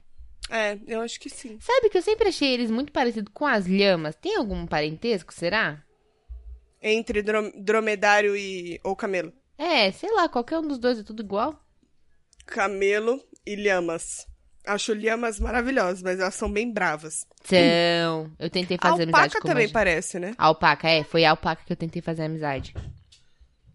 [0.50, 1.58] É, eu acho que sim.
[1.62, 4.16] Sabe que eu sempre achei eles muito parecidos com as lhamas?
[4.16, 5.82] Tem algum parentesco, será?
[6.82, 8.80] Entre dro- dromedário e.
[8.84, 9.32] ou camelo.
[9.58, 11.60] É, sei lá, qualquer um dos dois é tudo igual.
[12.46, 14.26] Camelo e lhamas.
[14.66, 17.26] Acho lhamas maravilhosas, mas elas são bem bravas.
[17.46, 20.34] Então, eu tentei A fazer amizade alpaca com também parece, né?
[20.38, 21.04] A alpaca, é.
[21.04, 22.74] Foi a alpaca que eu tentei fazer amizade.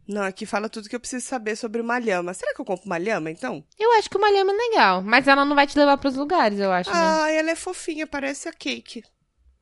[0.07, 2.35] Não, aqui fala tudo que eu preciso saber sobre uma lhama.
[2.35, 3.65] Será que eu compro uma lhama, então?
[3.79, 6.59] Eu acho que uma lhama é legal, mas ela não vai te levar pros lugares,
[6.59, 6.97] eu acho, né?
[6.97, 9.03] Ah, ela é fofinha, parece a Cake.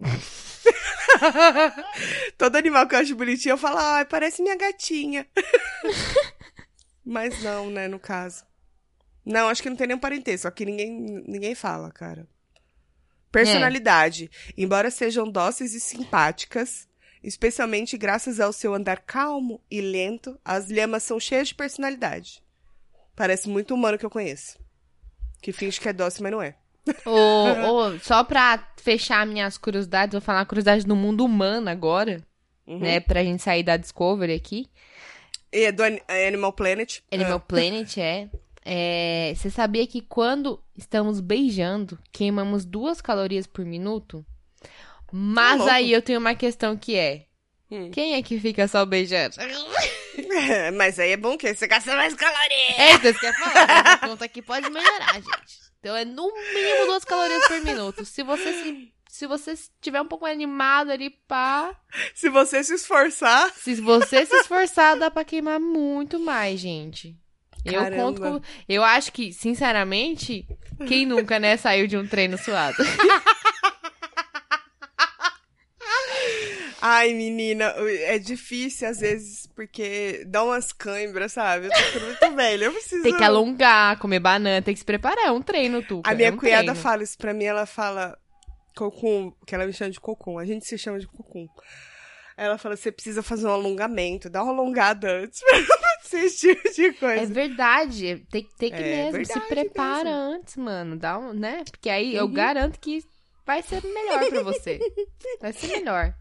[2.37, 5.27] Todo animal que eu acho bonitinho, eu falo, ai, parece minha gatinha.
[7.05, 8.45] Mas não, né, no caso.
[9.25, 10.91] Não, acho que não tem nenhum parentesco, só que ninguém,
[11.27, 12.27] ninguém fala, cara.
[13.31, 14.31] Personalidade.
[14.57, 16.89] Embora sejam dóceis e simpáticas,
[17.23, 22.43] especialmente graças ao seu andar calmo e lento, as lhamas são cheias de personalidade.
[23.15, 24.59] Parece muito humano que eu conheço.
[25.41, 26.55] Que finge que é dócil, mas não é.
[27.07, 32.23] Ô, ô, só pra fechar minhas curiosidades, vou falar uma curiosidade do mundo humano agora,
[32.67, 32.79] Uhum.
[32.79, 33.01] né?
[33.01, 34.69] Pra gente sair da Discovery aqui.
[35.53, 35.99] E é do An-
[36.29, 37.01] Animal Planet.
[37.13, 38.29] Animal Ah, Planet é.
[38.65, 44.25] É, Você sabia que quando estamos beijando, queimamos duas calorias por minuto?
[45.13, 47.27] Mas aí eu tenho uma questão que é:
[47.71, 47.91] Hum.
[47.91, 49.37] quem é que fica só beijando?
[50.77, 52.79] Mas aí é bom que você gasta mais calorias.
[52.79, 53.87] É isso que você quer falar.
[53.87, 55.63] Essa conta aqui pode melhorar, gente.
[55.81, 58.05] Então é no mínimo duas calorias por minuto.
[58.05, 61.75] Se você se, se você estiver um pouco animado ali, pá.
[62.15, 63.53] Se você se esforçar.
[63.57, 67.17] Se você se esforçar, dá pra queimar muito mais, gente.
[67.65, 67.97] Eu Caramba.
[67.97, 68.41] conto com.
[68.69, 70.47] Eu acho que, sinceramente,
[70.89, 72.77] quem nunca, né, saiu de um treino suado?
[76.85, 77.67] Ai, menina,
[78.07, 81.67] é difícil às vezes, porque dá umas câimbras, sabe?
[81.67, 83.03] Eu tô muito velha, eu preciso...
[83.05, 85.27] Tem que alongar, comer banana, tem que se preparar.
[85.27, 86.11] É um treino, Tuca.
[86.11, 86.81] A minha é um cunhada treino.
[86.81, 88.19] fala isso pra mim, ela fala
[88.75, 91.47] cocum, que ela me chama de cocum, a gente se chama de cocum.
[92.37, 96.87] Ela fala, você precisa fazer um alongamento, dá uma alongada antes pra esse tipo de
[96.87, 97.33] É coisa.
[97.33, 100.17] verdade, tem, tem que É mesmo, se prepara mesmo.
[100.35, 101.63] antes, mano, dá um, né?
[101.71, 102.33] Porque aí eu Uhum.
[102.33, 103.05] garanto que
[103.47, 104.81] vai ser melhor pra você.
[105.41, 106.15] Vai ser melhor.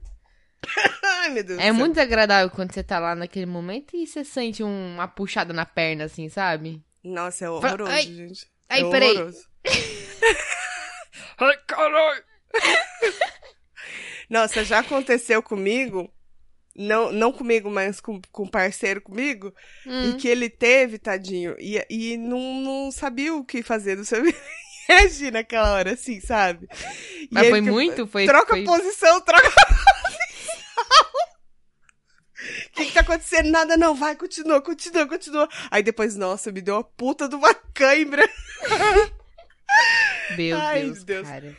[1.03, 4.23] Ai, meu Deus do É muito desagradável quando você tá lá naquele momento e você
[4.23, 6.81] sente um- uma puxada na perna, assim, sabe?
[7.03, 8.47] Nossa, é horroroso, Ai, gente.
[8.69, 9.11] ai, é peraí.
[9.11, 9.45] horroroso.
[11.39, 12.23] ai, caralho!
[14.29, 16.09] Nossa, já aconteceu comigo,
[16.75, 19.53] não, não comigo, mas com, com um parceiro comigo,
[19.85, 20.11] Hum.
[20.11, 24.33] e que ele teve, tadinho, e, e não, não sabia o que fazer, não sabia
[24.87, 26.67] reagir naquela hora, assim, sabe?
[27.23, 28.07] E Mas foi muito?
[28.07, 28.63] Foi, Troca foi...
[28.63, 29.51] posição, troca!
[32.67, 33.93] O que, que tá acontecendo nada, não.
[33.95, 35.47] Vai, continua, continua, continua.
[35.69, 38.27] Aí depois, nossa, me deu uma puta de uma cãibra.
[40.37, 41.27] Meu Ai, Deus, Deus.
[41.27, 41.55] cara.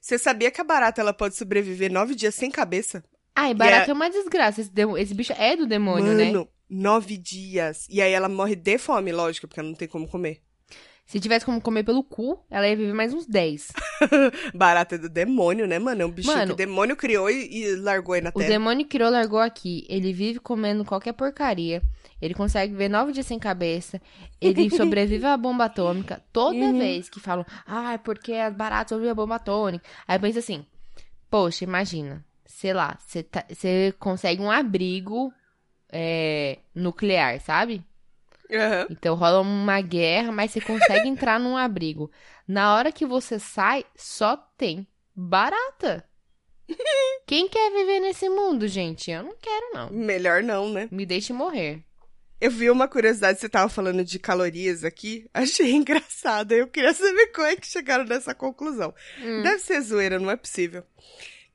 [0.00, 3.02] Você sabia que a barata ela pode sobreviver nove dias sem cabeça?
[3.34, 4.60] Ai, barato E é uma desgraça.
[4.60, 6.26] Esse, demo- esse bicho é do demônio, né?
[6.26, 7.86] Mano, nove dias.
[7.88, 10.40] E aí ela morre de fome, lógico, porque ela não tem como comer.
[11.06, 13.72] Se tivesse como comer pelo cu, ela ia viver mais uns 10.
[14.54, 16.02] Barata é do demônio, né, mano?
[16.02, 18.48] É um bichinho Mano, que o demônio criou e, e largou aí na O terra.
[18.48, 19.84] demônio criou, largou aqui.
[19.88, 21.82] Ele vive comendo qualquer porcaria.
[22.22, 24.00] Ele consegue ver nove dias sem cabeça.
[24.40, 26.22] Ele sobrevive à bomba atômica.
[26.32, 26.78] Toda Uhum.
[26.78, 29.84] vez que falam, ah, é porque as baratas sobrevivem à bomba atômica.
[30.08, 30.64] Aí pensa assim,
[31.30, 32.24] poxa, imagina.
[32.46, 33.44] Sei lá, você tá-
[33.98, 35.30] consegue um abrigo
[35.92, 37.84] é, nuclear, sabe?
[38.50, 38.86] Aham.
[38.90, 42.10] Então rola uma guerra, mas você consegue entrar num abrigo.
[42.46, 46.04] Na hora que você sai, só tem barata.
[47.26, 49.10] Quem quer viver nesse mundo, gente?
[49.10, 49.90] Eu não quero, não.
[49.90, 50.88] Melhor não, né?
[50.90, 51.82] Me deixe morrer.
[52.40, 55.26] Eu vi uma curiosidade, você tava falando de calorias aqui.
[55.32, 56.52] Achei engraçado.
[56.52, 58.94] Eu queria saber como é que chegaram nessa conclusão.
[59.18, 59.42] Hum.
[59.42, 60.84] Deve ser zoeira, não é possível.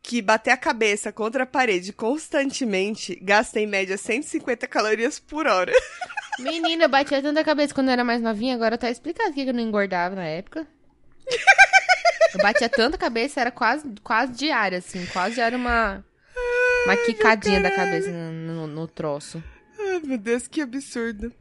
[0.02, 5.72] Que bater a cabeça contra a parede constantemente gasta em média 150 calorias por hora.
[6.40, 9.54] Menina, eu batia tanta cabeça quando eu era mais novinha, agora tá explicado que eu
[9.54, 10.66] não engordava na época.
[12.34, 15.06] Eu batia tanta cabeça, era quase, quase diária, assim.
[15.08, 16.04] Quase diária uma,
[16.86, 19.44] uma quicadinha da cabeça no, no- no troço.
[19.80, 21.32] Ai, meu Deus, que absurdo.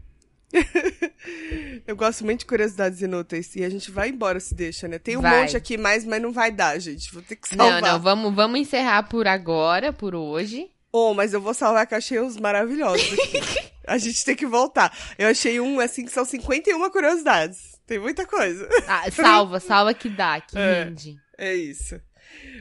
[1.87, 3.55] Eu gosto muito de curiosidades inúteis.
[3.55, 4.99] E a gente vai embora se deixa, né?
[4.99, 5.41] Tem um Vai.
[5.43, 7.13] monte aqui mais, mas não vai dar, gente.
[7.13, 7.83] Vou ter que Não, salvar.
[7.93, 10.71] não, vamos, vamos encerrar por agora, por hoje.
[10.91, 13.69] Oh, mas eu vou salvar que eu achei uns maravilhosos aqui.
[13.89, 14.97] a gente tem que voltar.
[15.19, 17.81] Eu achei um, assim, que são 51 curiosidades.
[17.87, 18.69] Tem muita coisa.
[18.87, 20.85] Ah, salva, salva que dá, que É.
[20.85, 21.17] rende.
[21.37, 22.01] É isso.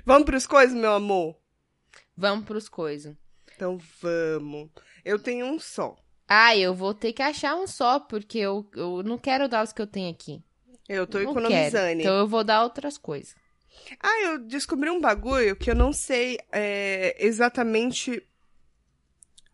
[0.05, 1.35] Vamos pros coisas, meu amor?
[2.15, 3.15] Vamos pros coisas.
[3.55, 4.69] Então vamos.
[5.03, 5.95] Eu tenho um só.
[6.27, 9.71] Ah, eu vou ter que achar um só, porque eu, eu não quero dar os
[9.73, 10.43] que eu tenho aqui.
[10.87, 11.71] Eu tô não economizando.
[11.71, 11.99] quero.
[11.99, 13.35] Então eu vou dar outras coisas.
[14.01, 18.21] Ah, eu descobri um bagulho que eu não sei é, exatamente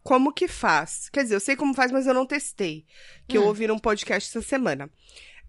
[0.04, 1.10] como que faz.
[1.10, 2.86] Quer dizer, eu sei como faz, mas eu não testei.
[3.28, 3.48] Que eu Hum.
[3.48, 4.90] ouvi num podcast essa semana.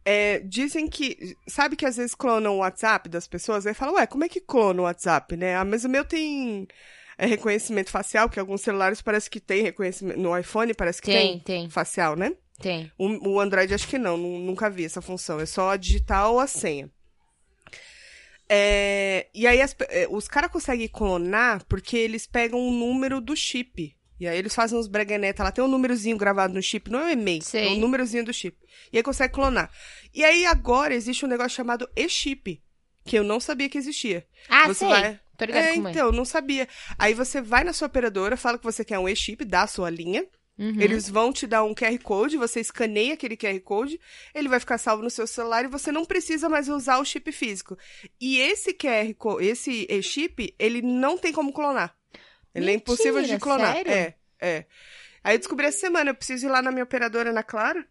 [0.05, 1.35] É, dizem que.
[1.49, 3.67] Sabe que às vezes clonam o WhatsApp das pessoas?
[3.67, 5.57] Aí fala, ué, como é que clona o WhatsApp, né?
[5.57, 6.69] Ah, mas o meu tem
[7.17, 10.19] é, reconhecimento facial, que alguns celulares parece que tem reconhecimento.
[10.21, 12.33] No iPhone parece que Tem, tem, tem, facial, né?
[12.61, 12.93] tem.
[12.99, 15.41] O, o Android acho que não, nu- nunca vi essa função.
[15.41, 16.91] É só digitar ou a senha.
[18.49, 23.35] É, e aí as é, os caras conseguem clonar porque eles pegam o número do
[23.35, 23.97] chip.
[24.19, 27.05] E aí eles fazem uns breganeta lá, tem um númerozinho gravado no chip, não é
[27.07, 27.67] um e-mail, Sei.
[27.67, 28.57] é um númerozinho do chip.
[28.93, 29.71] E aí consegue clonar.
[30.15, 32.63] E aí agora existe um negócio chamado e-chip,
[33.05, 34.27] que eu não sabia que existia.
[34.49, 34.89] Ah, Você sei.
[34.89, 35.75] vai- Tô ligado É, é.
[35.77, 36.69] então, não sabia.
[36.97, 39.91] Aí você vai na sua operadora, fala que você quer um e-chip, dá a sua
[39.91, 40.25] linha,
[40.57, 40.81] Uhum.
[40.81, 43.99] eles vão te dar um QR Code, você escaneia aquele QR Code,
[44.33, 47.33] ele vai ficar salvo no seu celular e você não precisa mais usar o chip
[47.33, 47.77] físico.
[48.21, 51.97] E esse QR Code, esse chip, ele não tem como clonar.
[52.55, 53.75] Ele é impossível de Mentira, clonar.
[53.75, 53.91] sério?
[53.91, 54.65] É, é.
[55.23, 57.85] Aí eu descobri essa semana, eu preciso ir lá na minha operadora na Clara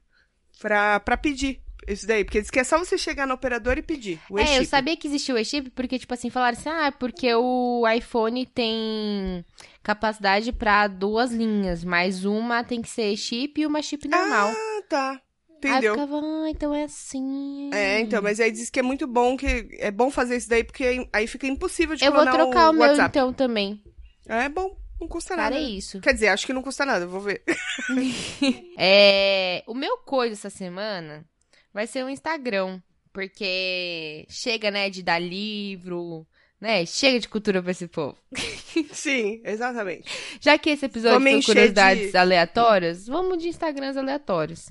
[0.60, 2.24] pra, pra pedir isso daí.
[2.24, 4.96] Porque diz que é só você chegar na operadora e pedir o É, eu sabia
[4.96, 9.44] que existia o e-chip porque, tipo assim, falaram assim, ah, porque o iPhone tem
[9.82, 14.52] capacidade pra duas linhas, mas uma tem que ser e-chip e uma chip normal.
[14.56, 15.22] Ah, tá.
[15.66, 15.96] Aí Entendeu?
[15.96, 17.70] eu ficava, ah, então é assim.
[17.74, 20.64] É, então, mas aí diz que é muito bom, que é bom fazer isso daí,
[20.64, 23.10] porque aí fica impossível de Eu vou clonar trocar o, meu WhatsApp.
[23.10, 23.82] então também.
[24.28, 25.58] É bom, não custa Cara, nada.
[25.58, 26.00] é isso.
[26.02, 27.44] Quer dizer, acho que não custa nada, vou ver.
[28.78, 31.26] É, o meu coisa essa semana
[31.74, 36.26] vai ser o Instagram, porque chega, né, de dar livro,
[36.60, 36.86] né?
[36.86, 38.18] Chega de cultura pra esse povo.
[38.92, 40.10] Sim, exatamente.
[40.42, 44.70] Já que esse episódio foi encher curiosidades de- aleatórias, vamos de Instagrams aleatórios.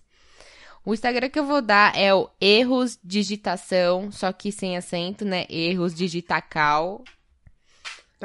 [0.84, 5.46] O Instagram que eu vou dar é o Erros Digitação, só que sem acento, né?
[5.48, 7.04] Erros Digitacal.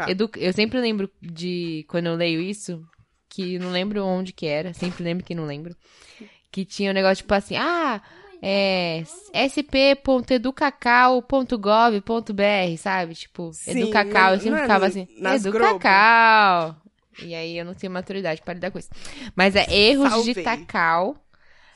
[0.06, 0.10] Tá.
[0.12, 2.82] Edu- Eu sempre lembro de, quando eu leio isso,
[3.30, 5.76] que não lembro onde que era, sempre lembro que não lembro.
[6.52, 8.02] Que tinha um negócio tipo assim, ah,
[8.42, 9.04] é
[11.48, 13.16] sp.educacal.gov.br, sabe?
[13.16, 16.76] Tipo, Sim, Educacal, eu sempre é ficava assim, nas Educacal.
[17.24, 18.90] E aí eu não tenho maturidade para lidar com isso.
[19.36, 20.34] Mas é Erros Salvei.
[20.36, 21.16] Digitacal.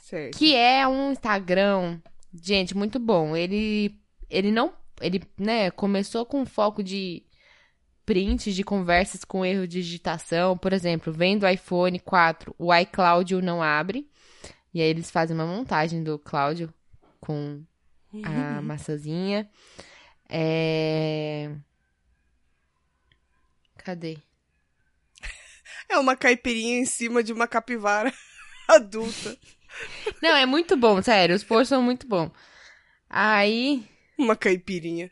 [0.03, 0.37] Certo.
[0.37, 1.99] Que é um Instagram,
[2.33, 3.35] gente, muito bom.
[3.35, 3.95] Ele,
[4.29, 7.23] ele não, ele, né, começou com foco de
[8.05, 10.57] prints de conversas com erro de digitação.
[10.57, 14.09] Por exemplo, vem do iPhone 4, o iCloud não abre.
[14.73, 16.73] E aí eles fazem uma montagem do Cláudio
[17.19, 17.63] com
[18.23, 19.49] a maçãzinha.
[20.29, 21.51] É...
[23.77, 24.17] Cadê?
[25.89, 28.13] É uma caipirinha em cima de uma capivara
[28.67, 29.37] adulta.
[30.21, 31.35] Não, é muito bom, sério.
[31.35, 32.31] Os posts são muito bons.
[33.09, 33.85] Aí,
[34.17, 35.11] Uma caipirinha.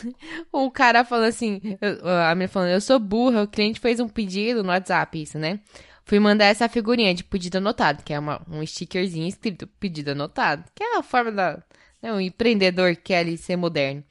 [0.52, 4.08] o cara falou assim, eu- a minha falando, eu sou burra, o cliente fez um
[4.08, 5.60] pedido no WhatsApp, isso, né?
[6.04, 10.64] Fui mandar essa figurinha de pedido anotado, que é uma, um stickerzinho escrito pedido anotado,
[10.74, 11.62] que é a forma da,
[12.02, 14.02] né, um empreendedor que quer ali ser moderno.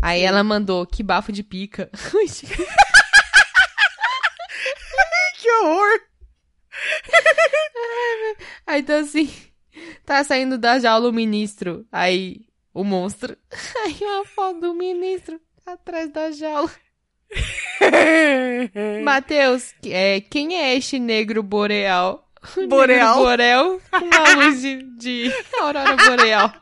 [0.00, 1.90] Aí ela mandou, que bafo de pica.
[5.40, 6.00] Que horror!
[8.66, 9.30] Aí então assim,
[10.04, 13.36] tá saindo da jaula o ministro, aí o monstro.
[13.84, 16.70] Aí uma foto do ministro atrás da jaula.
[19.04, 22.26] Matheus, é, quem é este negro boreal?
[22.56, 23.16] O Boreal?
[23.16, 26.52] Negro borel com uma luz de, de aurora boreal.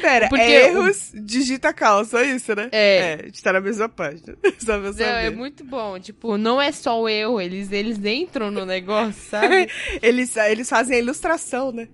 [0.00, 2.68] Pera, Porque erros, digita calça, é isso, né?
[2.72, 2.98] É.
[2.98, 4.36] É, a gente tá na mesma página.
[4.58, 5.04] Só pra Não, saber.
[5.04, 5.98] é muito bom.
[5.98, 9.68] Tipo, não é só o eu, eles, eles entram no negócio, sabe?
[10.00, 11.88] Eles, eles fazem a ilustração, né?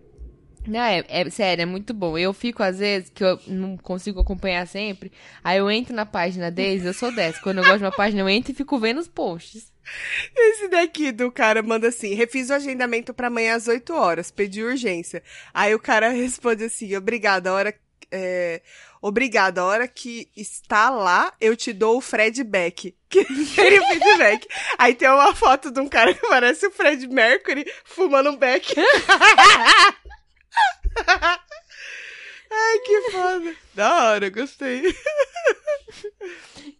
[0.66, 2.16] Não, é, é sério, é muito bom.
[2.18, 5.12] Eu fico, às vezes, que eu não consigo acompanhar sempre.
[5.42, 7.40] Aí eu entro na página deles, eu sou dessa.
[7.40, 9.72] Quando eu gosto de uma página, eu entro e fico vendo os posts.
[10.36, 14.62] Esse daqui do cara manda assim: refiz o agendamento pra amanhã às 8 horas, pedi
[14.62, 15.22] urgência.
[15.52, 17.74] Aí o cara responde assim: obrigado, a hora.
[18.11, 18.62] É,
[19.02, 22.94] obrigado, a hora que está lá, eu te dou o Fred Beck.
[23.09, 24.46] Que seria o feedback.
[24.76, 28.74] Aí tem uma foto de um cara que parece o Fred Mercury fumando um beck.
[32.51, 33.57] Ai, que foda.
[33.74, 34.82] Da hora, gostei.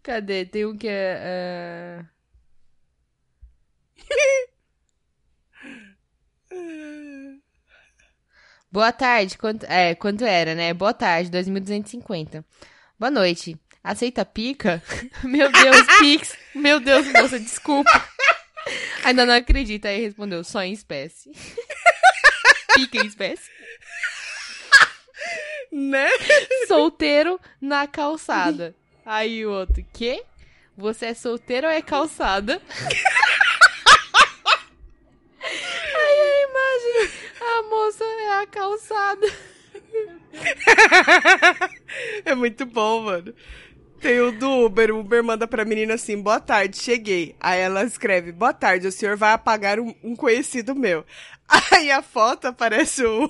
[0.03, 0.45] Cadê?
[0.45, 2.03] Tem um que é.
[6.51, 7.35] é,
[8.71, 10.73] Boa tarde, quanto, é, quanto era, né?
[10.73, 12.45] Boa tarde, 2.250.
[12.99, 13.57] Boa noite.
[13.83, 14.83] Aceita pica?
[15.23, 16.37] Meu Deus, Pix.
[16.53, 18.09] Meu Deus, moça, desculpa.
[19.03, 19.87] Ainda não acredita.
[19.87, 21.31] Aí respondeu, só em espécie.
[22.75, 23.49] Pica em espécie.
[25.71, 26.07] Né?
[26.67, 28.75] Solteiro na calçada.
[29.05, 30.23] Aí o outro, quê?
[30.77, 32.61] Você é solteiro ou é calçada?
[35.43, 37.11] Aí a imagem,
[37.41, 39.27] a moça é a calçada.
[42.23, 43.33] É muito bom, mano.
[43.99, 47.35] Tem o do Uber, o Uber manda pra menina assim, boa tarde, cheguei.
[47.39, 51.05] Aí ela escreve, boa tarde, o senhor vai apagar um, um conhecido meu.
[51.71, 53.29] Aí a foto aparece o,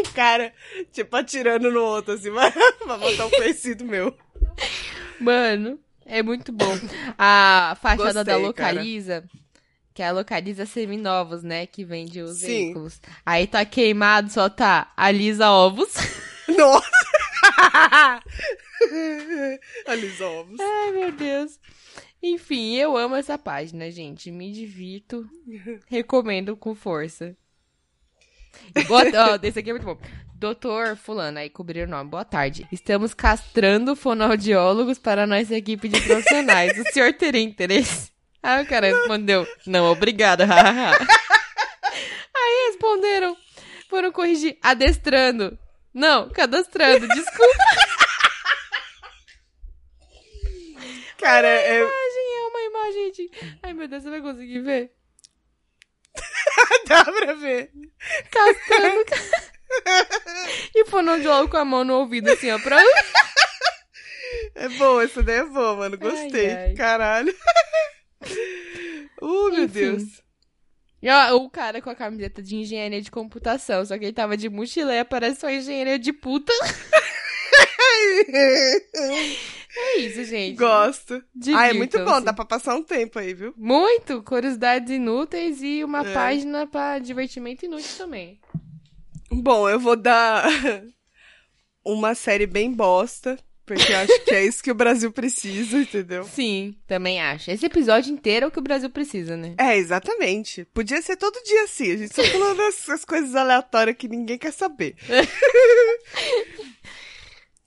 [0.00, 0.52] um cara,
[0.92, 2.30] tipo, atirando no outro, assim,
[2.84, 4.16] pra botar um conhecido meu.
[5.20, 6.78] Mano, é muito bom.
[7.18, 9.24] A fachada da Gostei, Localiza,
[9.94, 11.66] que é a Localiza Seminovos, né?
[11.66, 12.46] Que vende os Sim.
[12.46, 13.00] veículos.
[13.24, 15.94] Aí tá queimado, só tá Alisa Ovos.
[16.56, 18.22] Nossa!
[19.86, 20.60] Alisa ovos.
[20.60, 21.58] Ai, meu Deus.
[22.22, 24.30] Enfim, eu amo essa página, gente.
[24.30, 25.28] Me divirto.
[25.88, 27.36] Recomendo com força.
[28.86, 29.98] Boa, ó, esse aqui é muito bom.
[30.34, 32.10] Doutor Fulano, aí cobriu o nome.
[32.10, 32.66] Boa tarde.
[32.72, 36.76] Estamos castrando fonoaudiólogos para nossa equipe de profissionais.
[36.78, 38.10] O senhor teria interesse?
[38.42, 40.44] Aí o cara respondeu, não, obrigada.
[42.34, 43.36] aí responderam,
[43.88, 45.56] foram corrigir, adestrando.
[45.94, 47.64] Não, cadastrando, desculpa.
[51.18, 53.30] Cara, é, imagem é uma imagem de.
[53.62, 54.92] Ai, meu Deus, você vai conseguir ver?
[57.04, 57.70] Pra ver.
[58.30, 59.04] Castrando.
[60.74, 62.82] e fonoaudiólogo com a mão no ouvido, assim, ó, pra.
[64.54, 65.98] É boa, essa daí é boa, mano.
[65.98, 66.50] Gostei.
[66.50, 66.74] Ai, ai.
[66.74, 67.34] Caralho.
[69.20, 69.96] Uh, meu Enfim.
[69.96, 70.22] Deus.
[71.00, 74.36] E ó, o cara com a camiseta de engenharia de computação, só que ele tava
[74.36, 76.52] de mochileia, parece uma engenharia de puta.
[79.74, 80.56] É isso, gente.
[80.56, 81.22] Gosto.
[81.56, 83.54] Ah, é muito bom, dá pra passar um tempo aí, viu?
[83.56, 86.12] Muito, curiosidades inúteis e uma É.
[86.12, 88.38] página pra divertimento inútil também.
[89.30, 90.44] Bom, eu vou dar
[91.84, 96.24] uma série bem bosta, porque eu acho que é isso que o Brasil precisa, entendeu?
[96.24, 97.50] Sim, também acho.
[97.50, 99.54] Esse episódio inteiro é o que o Brasil precisa, né?
[99.56, 100.66] É, exatamente.
[100.74, 104.52] Podia ser todo dia assim, a gente só falando essas coisas aleatórias que ninguém quer
[104.52, 104.96] saber.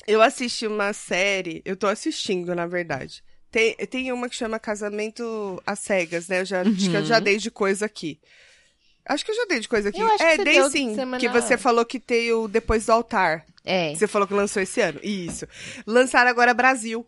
[0.07, 3.23] eu assisti uma série, eu tô assistindo, na verdade.
[3.51, 6.41] Tem, tem uma que chama Casamento às Cegas, né?
[6.41, 8.19] Eu já, Acho que eu já dei de coisa aqui.
[9.07, 10.01] Acho que eu já dei de coisa aqui.
[10.19, 10.95] É, dei sim.
[11.19, 13.45] Que você falou que tem o Depois do Altar.
[13.63, 13.93] É.
[13.93, 14.99] Você falou que lançou esse ano.
[15.01, 15.47] Isso.
[15.87, 17.05] Lançaram agora Brasil.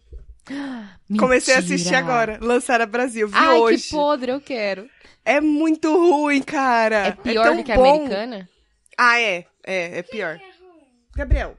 [1.20, 2.00] Comecei a assistir Mentira.
[2.00, 2.40] agora.
[2.42, 3.28] Lançaram Brasil.
[3.28, 3.84] Vi Ai, hoje.
[3.84, 4.90] que podre, eu quero.
[5.26, 7.08] É muito ruim, cara.
[7.08, 7.96] É pior tão do que a bom.
[7.96, 8.50] americana?
[8.98, 9.46] Ah, é.
[9.66, 10.40] É, é pior.
[11.16, 11.58] Gabriel.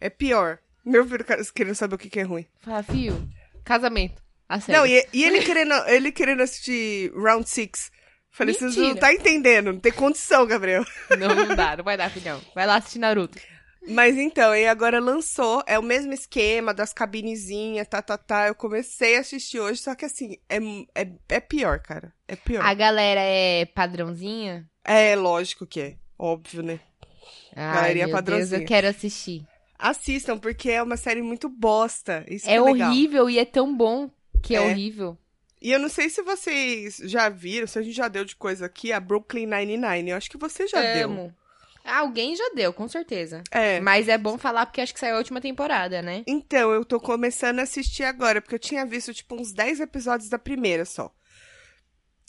[0.00, 0.58] É pior.
[0.84, 1.24] Meu filho
[1.54, 2.46] querendo saber o que, que é ruim.
[2.60, 3.28] Fala, fio,
[3.64, 4.22] casamento.
[4.60, 4.76] Série.
[4.76, 7.92] Não, e, e ele, querendo, ele querendo assistir Round Six.
[8.32, 9.00] Falei, vocês não Mentira.
[9.00, 10.84] tá entendendo, não tem condição, Gabriel.
[11.18, 12.40] Não, não dá, não vai dar, filhão.
[12.54, 13.38] Vai lá assistir Naruto.
[13.88, 18.48] Mas então, e agora lançou, é o mesmo esquema das cabinezinhas, tá, tá, tá.
[18.48, 20.58] Eu comecei a assistir hoje, só que assim, é,
[20.94, 22.12] é, é pior, cara.
[22.28, 22.64] É pior.
[22.64, 24.68] A galera é padrãozinha?
[24.84, 26.80] É lógico que é, óbvio, né?
[27.56, 28.60] Ai, Galerinha meu Deus, padrãozinha.
[28.60, 29.46] eu quero assistir.
[29.80, 32.24] Assistam, porque é uma série muito bosta.
[32.28, 32.90] Isso É é legal.
[32.90, 34.10] horrível e é tão bom
[34.42, 34.60] que é, É.
[34.60, 35.16] horrível.
[35.62, 38.64] E eu não sei se vocês já viram, se a gente já deu de coisa
[38.66, 40.10] aqui, a Brooklyn Nine-Nine.
[40.10, 41.08] Eu acho que você já deu.
[41.10, 41.34] Amo.
[41.84, 43.42] Ah, Alguém já deu, com certeza.
[43.50, 43.80] É.
[43.80, 46.22] Mas é bom falar porque acho que saiu a última temporada, né?
[46.26, 50.28] Então, eu tô começando a assistir agora, porque eu tinha visto, tipo, uns 10 episódios
[50.28, 51.10] da primeira só.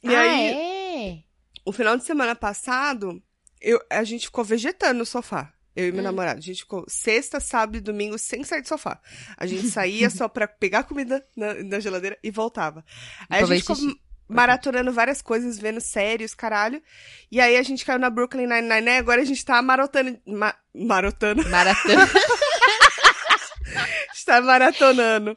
[0.04, 1.24] E ah, aí, é?
[1.66, 3.22] o final de semana passado,
[3.62, 5.54] eu, a gente ficou vegetando no sofá.
[5.76, 6.04] Eu e meu Hum.
[6.04, 6.40] namorado.
[6.40, 9.00] A gente ficou sexta, sábado e domingo sem sair do sofá.
[9.38, 12.84] A gente saía só pra pegar comida na, na geladeira e voltava.
[13.30, 14.02] Aí a Pra ver gente ficou xixi.
[14.28, 16.82] maratonando várias coisas, vendo séries, caralho.
[17.32, 18.98] E aí a gente caiu na Brooklyn Nine-Nine, né?
[18.98, 20.20] Agora a gente tá marotando...
[20.26, 21.48] Ma, marotando?
[21.50, 22.08] Maratona.
[24.14, 25.36] está maratonando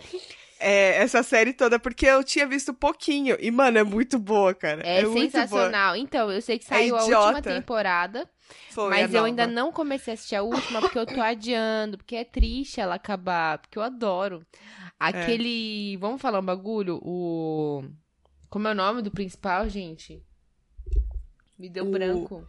[0.59, 3.37] é, essa série toda, porque eu tinha visto pouquinho.
[3.39, 4.81] E, mano, é muito boa, cara.
[4.87, 5.15] É, boa.
[5.21, 5.95] sensacional.
[5.97, 8.29] Então, eu sei que saiu a última temporada,
[8.71, 12.17] Foi mas eu ainda não comecei a assistir a última porque eu tô adiando, porque
[12.17, 14.45] é triste ela acabar, porque eu adoro.
[14.99, 15.97] Aquele.
[15.99, 17.01] Vamos falar um bagulho?
[17.03, 17.85] O.
[18.51, 20.23] Como é o nome do principal, gente?
[21.59, 22.47] Me deu O- branco.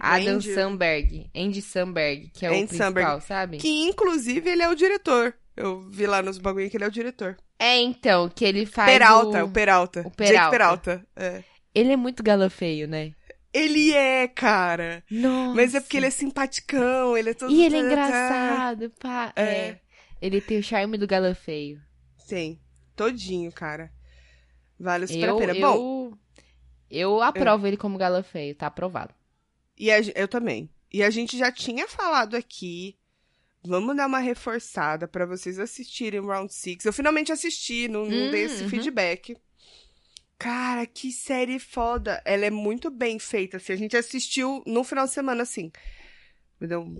[0.00, 1.30] Adam Andy- Samberg.
[1.34, 3.20] Andy Samberg, que é o Andy principal, Samberg.
[3.24, 3.58] sabe?
[3.58, 5.34] Que, inclusive, ele é o diretor.
[5.56, 7.36] Eu vi lá nos bagulho que ele é o diretor.
[7.58, 8.90] É, então, que ele faz.
[8.90, 9.48] Peralta, o...
[9.48, 10.00] o Peralta.
[10.00, 10.50] o Jake Peralta.
[10.50, 11.06] Peralta.
[11.14, 11.44] É.
[11.72, 13.12] Ele é muito galafeio, né?
[13.54, 15.04] Ele é, cara.
[15.08, 15.54] Nossa.
[15.54, 17.52] Mas é porque ele é simpaticão, ele é todo...
[17.52, 19.32] E ele é engraçado, pá.
[19.36, 19.42] É.
[19.42, 19.80] É.
[20.20, 21.80] Ele tem o charme do galã feio.
[22.18, 22.58] Sim,
[22.96, 23.92] todinho, cara.
[24.78, 25.54] Vale super Eu, a pena.
[25.54, 26.12] eu, Bom,
[26.90, 29.14] eu aprovo ele como galã feio, tá aprovado.
[29.78, 30.68] E a eu também.
[30.92, 32.96] E a gente já tinha falado aqui.
[33.66, 36.84] Vamos dar uma reforçada pra vocês assistirem Round Six.
[36.84, 38.68] Eu finalmente assisti, não, não Hum, dei esse uhum.
[38.68, 39.36] feedback.
[40.38, 42.20] Cara, que série foda.
[42.24, 43.56] Ela é muito bem feita.
[43.56, 45.70] Assim, a gente assistiu no final de semana, assim.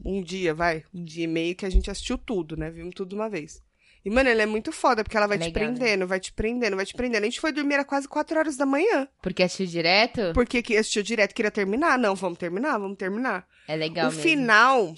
[0.04, 0.84] Um dia, vai.
[0.92, 2.70] Um dia e meio que a gente assistiu tudo, né?
[2.70, 3.62] Vimos tudo uma vez.
[4.04, 5.68] E, mano, ela é muito foda, porque ela vai te Legal, né?
[5.78, 7.22] prendendo, vai te prendendo, vai te prendendo.
[7.22, 9.08] A gente foi dormir era quase 4 horas da manhã.
[9.22, 10.20] Porque assistiu direto?
[10.34, 11.98] Porque que assistiu direto, queria terminar.
[11.98, 14.22] Não, vamos terminar, vamos terminar É legal o mesmo.
[14.22, 14.94] final,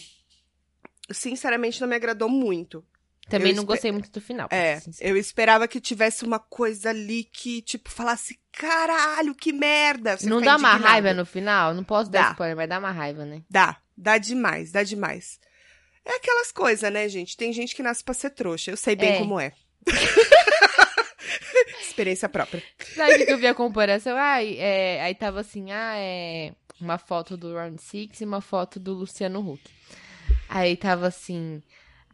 [1.12, 2.84] sinceramente, não me agradou muito.
[3.28, 4.46] Também eu não gostei muito do final.
[4.52, 10.16] É, eu esperava que tivesse uma coisa ali que, tipo, falasse, caralho, que merda.
[10.16, 10.92] Você Não fica dá uma indignado.
[10.92, 11.74] raiva no final?
[11.74, 12.30] Não posso dar Dá.
[12.30, 13.42] spoiler, mas dá uma raiva, né?
[13.50, 15.40] Dá, dá demais, dá demais.
[16.04, 17.36] É aquelas coisas, né, gente?
[17.36, 18.70] Tem gente que nasce pra ser trouxa.
[18.70, 19.18] Eu sei bem É.
[19.18, 19.52] como é.
[21.80, 22.62] Experiência própria.
[22.94, 24.16] Sabe que eu vi a comparação?
[24.16, 28.78] Ai, é, aí tava assim, ah, é uma foto do Round Six e uma foto
[28.78, 29.62] do Luciano Huck.
[30.48, 31.62] Aí tava assim,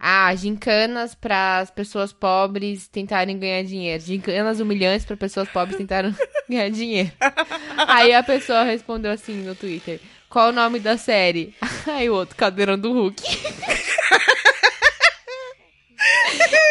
[0.05, 4.03] ah, gincanas para as pessoas pobres tentarem ganhar dinheiro.
[4.03, 6.13] Gincanas humilhantes para pessoas pobres tentarem
[6.51, 7.13] ganhar dinheiro.
[7.87, 11.55] Aí a pessoa respondeu assim no Twitter, qual o nome da série?
[11.87, 13.23] Aí o outro, Caldeirão do Hulk.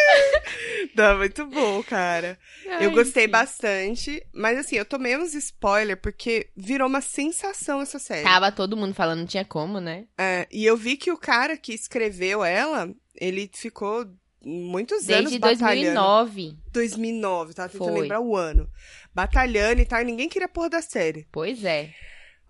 [0.96, 2.38] Dá muito bom, cara.
[2.68, 3.32] Ai, eu gostei sim.
[3.32, 8.24] bastante, mas assim, eu tomei uns spoiler porque virou uma sensação essa série.
[8.24, 10.06] Tava todo mundo falando, não tinha como, né?
[10.18, 14.06] É, e eu vi que o cara que escreveu ela, ele ficou
[14.44, 16.00] muitos anos Desde batalhando.
[16.00, 16.58] 2009.
[16.72, 18.02] 2009, tá tentando Foi.
[18.02, 18.70] lembrar o ano.
[19.14, 21.28] Batalhando e tal, e ninguém queria porra da série.
[21.32, 21.94] Pois é.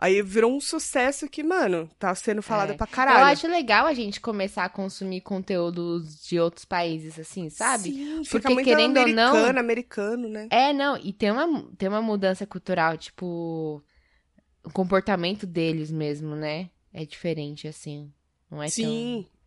[0.02, 2.74] Aí virou um sucesso que, mano, tá sendo falado É.
[2.74, 3.26] pra Eu caralho.
[3.26, 7.92] acho legal a gente começar a consumir conteúdos de outros países, assim, sabe?
[7.94, 10.48] Sim, fica Porque muito querendo ou não- americano, americano, né?
[10.50, 13.84] É, não, e tem uma, tem uma mudança cultural, tipo,
[14.64, 16.72] o comportamento deles mesmo, né?
[16.92, 18.12] É diferente, assim.
[18.50, 19.22] Não é Sim.
[19.24, 19.41] tão...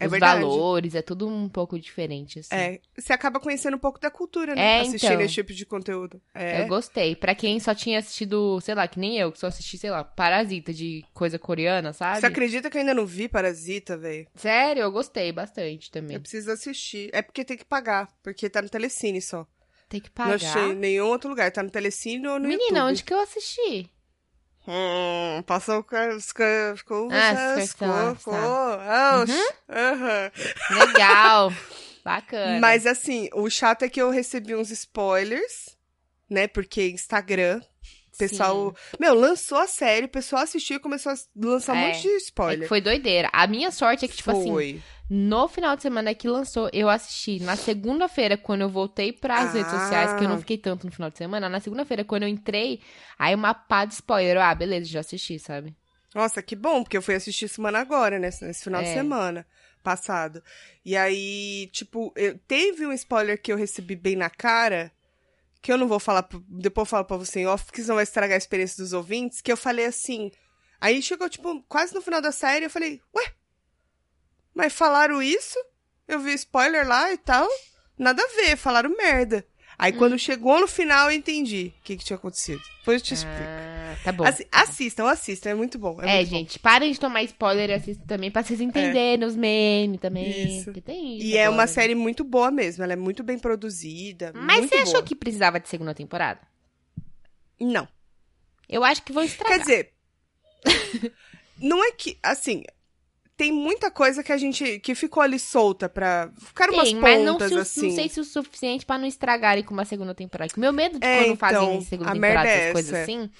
[0.00, 0.42] É Os verdade.
[0.42, 2.54] valores, é tudo um pouco diferente, assim.
[2.54, 4.78] É, você acaba conhecendo um pouco da cultura, né?
[4.78, 5.24] É, Assistindo então.
[5.24, 6.20] esse tipo de conteúdo.
[6.32, 6.62] É.
[6.62, 7.16] Eu gostei.
[7.16, 10.04] Pra quem só tinha assistido, sei lá, que nem eu, que só assisti, sei lá,
[10.04, 12.20] Parasita de coisa coreana, sabe?
[12.20, 14.26] Você acredita que eu ainda não vi Parasita, velho?
[14.36, 16.14] Sério, eu gostei bastante também.
[16.14, 17.10] Eu preciso assistir.
[17.12, 19.46] É porque tem que pagar, porque tá no Telecine só.
[19.88, 20.34] Tem que Não pagar.
[20.34, 21.50] achei em nenhum outro lugar.
[21.50, 22.90] Tá no Telecine ou no Menina, YouTube.
[22.90, 23.90] onde que eu assisti?
[24.70, 26.20] Hum, passou com-
[26.76, 27.54] ficou Ah,
[28.14, 28.36] ficou.
[30.86, 31.52] Legal.
[32.04, 32.60] Bacana.
[32.60, 35.76] Mas assim, o chato é que eu recebi uns spoilers,
[36.28, 36.46] né?
[36.46, 37.60] Porque Instagram,
[38.18, 38.74] pessoal.
[38.98, 41.86] Meu, lançou a série, o pessoal assistiu e começou a lançar um É.
[41.88, 42.60] monte de É spoiler.
[42.62, 43.30] que foi doideira.
[43.32, 44.82] A minha sorte é que, tipo assim, Foi.
[45.08, 47.40] no final de semana que lançou, eu assisti.
[47.40, 49.80] Na segunda-feira, quando eu voltei pras redes Ah.
[49.80, 52.80] sociais, que eu não fiquei tanto no final de semana, na segunda-feira, quando eu entrei,
[53.18, 54.36] aí uma pá de spoiler.
[54.36, 55.74] Eu, ah, beleza, já assisti, sabe?
[56.14, 58.30] Nossa, que bom, porque eu fui assistir semana agora, né?
[58.42, 58.94] Nesse final de É.
[58.94, 59.46] semana
[59.82, 60.42] passado.
[60.84, 64.90] E aí, tipo, eu- teve um spoiler que eu recebi bem na cara,
[65.60, 68.04] que eu não vou falar, depois eu falo pra você em off, porque senão vai
[68.04, 70.30] estragar a experiência dos ouvintes, que eu falei assim.
[70.80, 73.32] Aí chegou, tipo, quase no final da série, eu falei, ué,
[74.54, 75.58] mas falaram isso?
[76.06, 77.46] Eu vi spoiler lá e tal.
[77.98, 79.46] Nada a ver, falaram merda.
[79.76, 79.98] Aí Hum.
[79.98, 82.60] quando chegou no final, eu entendi o que, que tinha acontecido.
[82.78, 83.38] Depois eu te explico.
[83.42, 84.24] Ah, tá bom.
[84.24, 86.00] Assi- assistam, assistam, é muito bom.
[86.02, 86.36] É, É, muito bom.
[86.36, 90.58] gente, parem de tomar spoiler e assistam também pra vocês entenderem os memes também.
[90.58, 90.72] Isso.
[90.72, 91.66] Que tem isso E é agora, uma né?
[91.66, 94.32] série muito boa mesmo, ela é muito bem produzida.
[94.34, 95.02] Mas você achou boa.
[95.04, 96.40] que precisava de segunda temporada?
[97.60, 97.88] Não.
[98.68, 99.56] Eu acho que vão estragar.
[99.58, 99.92] Quer dizer,
[101.60, 102.62] não é que, assim,
[103.36, 107.24] tem muita coisa que a gente, que ficou ali solta pra ficar umas Tem, mas
[107.24, 107.88] não, pontas, se assim.
[107.88, 110.52] não sei se o suficiente pra não estragarem com uma segunda temporada.
[110.56, 113.30] O meu medo de É, quando fazem então, segunda a temporada, é essas coisas assim,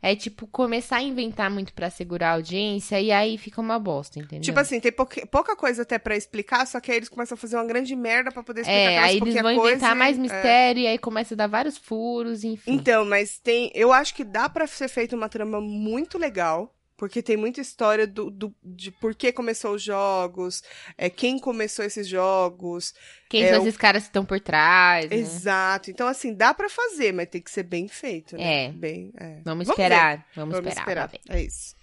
[0.00, 4.18] é tipo começar a inventar muito pra segurar a audiência e aí fica uma bosta,
[4.18, 4.42] entendeu?
[4.42, 7.38] Tipo assim, tem pouca, pouca coisa até pra explicar, só que aí eles começam a
[7.38, 10.20] fazer uma grande merda pra poder explicar é, aí eles vão inventar e- mais é.
[10.20, 12.72] mistério e aí começa a dar vários furos, enfim.
[12.72, 13.70] Então, mas tem.
[13.74, 16.74] Eu acho que dá pra ser feita uma trama muito legal.
[16.98, 20.64] Porque tem muita história do, do- de por que começou os jogos,
[20.98, 22.92] é, quem começou esses jogos.
[23.30, 25.16] Quem é, são o- esses caras que estão por trás, né?
[25.16, 25.90] Exato.
[25.92, 28.64] Então, assim, dá pra fazer, mas tem que ser bem feito, né?
[28.66, 28.72] É.
[28.72, 29.40] Bem, é.
[29.44, 31.08] Vamos esperar, vamos, Vamos esperar.
[31.08, 31.36] esperar.
[31.38, 31.76] É isso.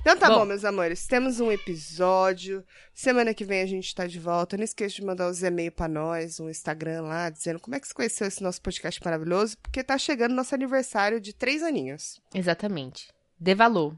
[0.00, 0.38] Então tá bom.
[0.38, 0.44] Bom.
[0.46, 1.06] meus amores.
[1.06, 2.64] Temos um episódio.
[2.94, 4.56] Semana que vem a gente tá de volta.
[4.56, 7.86] Não esqueça de mandar os e-mails pra nós, um Instagram lá, dizendo como é que
[7.86, 12.20] você conheceu esse nosso podcast maravilhoso, porque tá chegando nosso aniversário de três aninhos.
[12.34, 13.08] Exatamente.
[13.38, 13.94] Dê valor.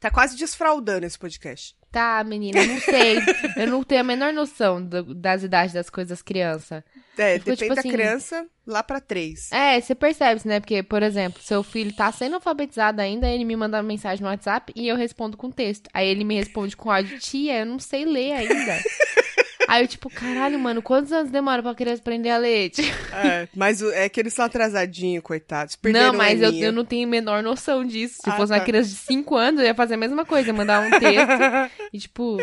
[0.00, 1.76] Tá quase desfraudando esse podcast.
[1.90, 3.18] Tá, menina, eu não sei.
[3.56, 6.84] eu não tenho a menor noção do- das idades das coisas criança.
[7.16, 9.50] É, Ficou, depende tipo da assim- criança, lá pra três.
[9.50, 10.60] É, você percebe, né?
[10.60, 14.28] Porque, por exemplo, seu filho tá sendo alfabetizado ainda, ele me manda uma mensagem no
[14.30, 15.88] WhatsApp e eu respondo com texto.
[15.92, 18.78] Aí ele me responde com áudio, tia, eu não sei ler ainda.
[19.68, 22.70] Aí eu, tipo, caralho, mano, quantos anos demora pra criança aprender a ler?
[22.78, 25.78] Tipo, É, mas é que eles são atrasadinhos, coitados.
[25.84, 28.14] Não, mas eu, eu não tenho a menor noção disso.
[28.24, 28.64] Se Ah, fosse uma tá.
[28.64, 31.98] criança de 5 anos, eu ia fazer a mesma coisa, ia mandar um texto e,
[31.98, 32.38] tipo,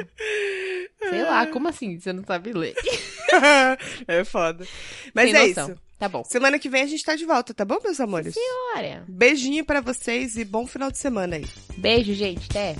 [1.09, 2.75] sei lá, como assim você não sabe ler?
[4.07, 4.65] é foda.
[5.13, 5.69] Mas Sem é noção.
[5.71, 5.79] isso.
[5.97, 6.23] Tá bom.
[6.25, 8.35] Semana que vem a gente tá de volta, tá bom, meus amores?
[8.75, 9.03] Olha.
[9.07, 11.45] Beijinho pra vocês e bom final de semana aí.
[11.77, 12.47] Beijo, gente.
[12.51, 12.75] Até.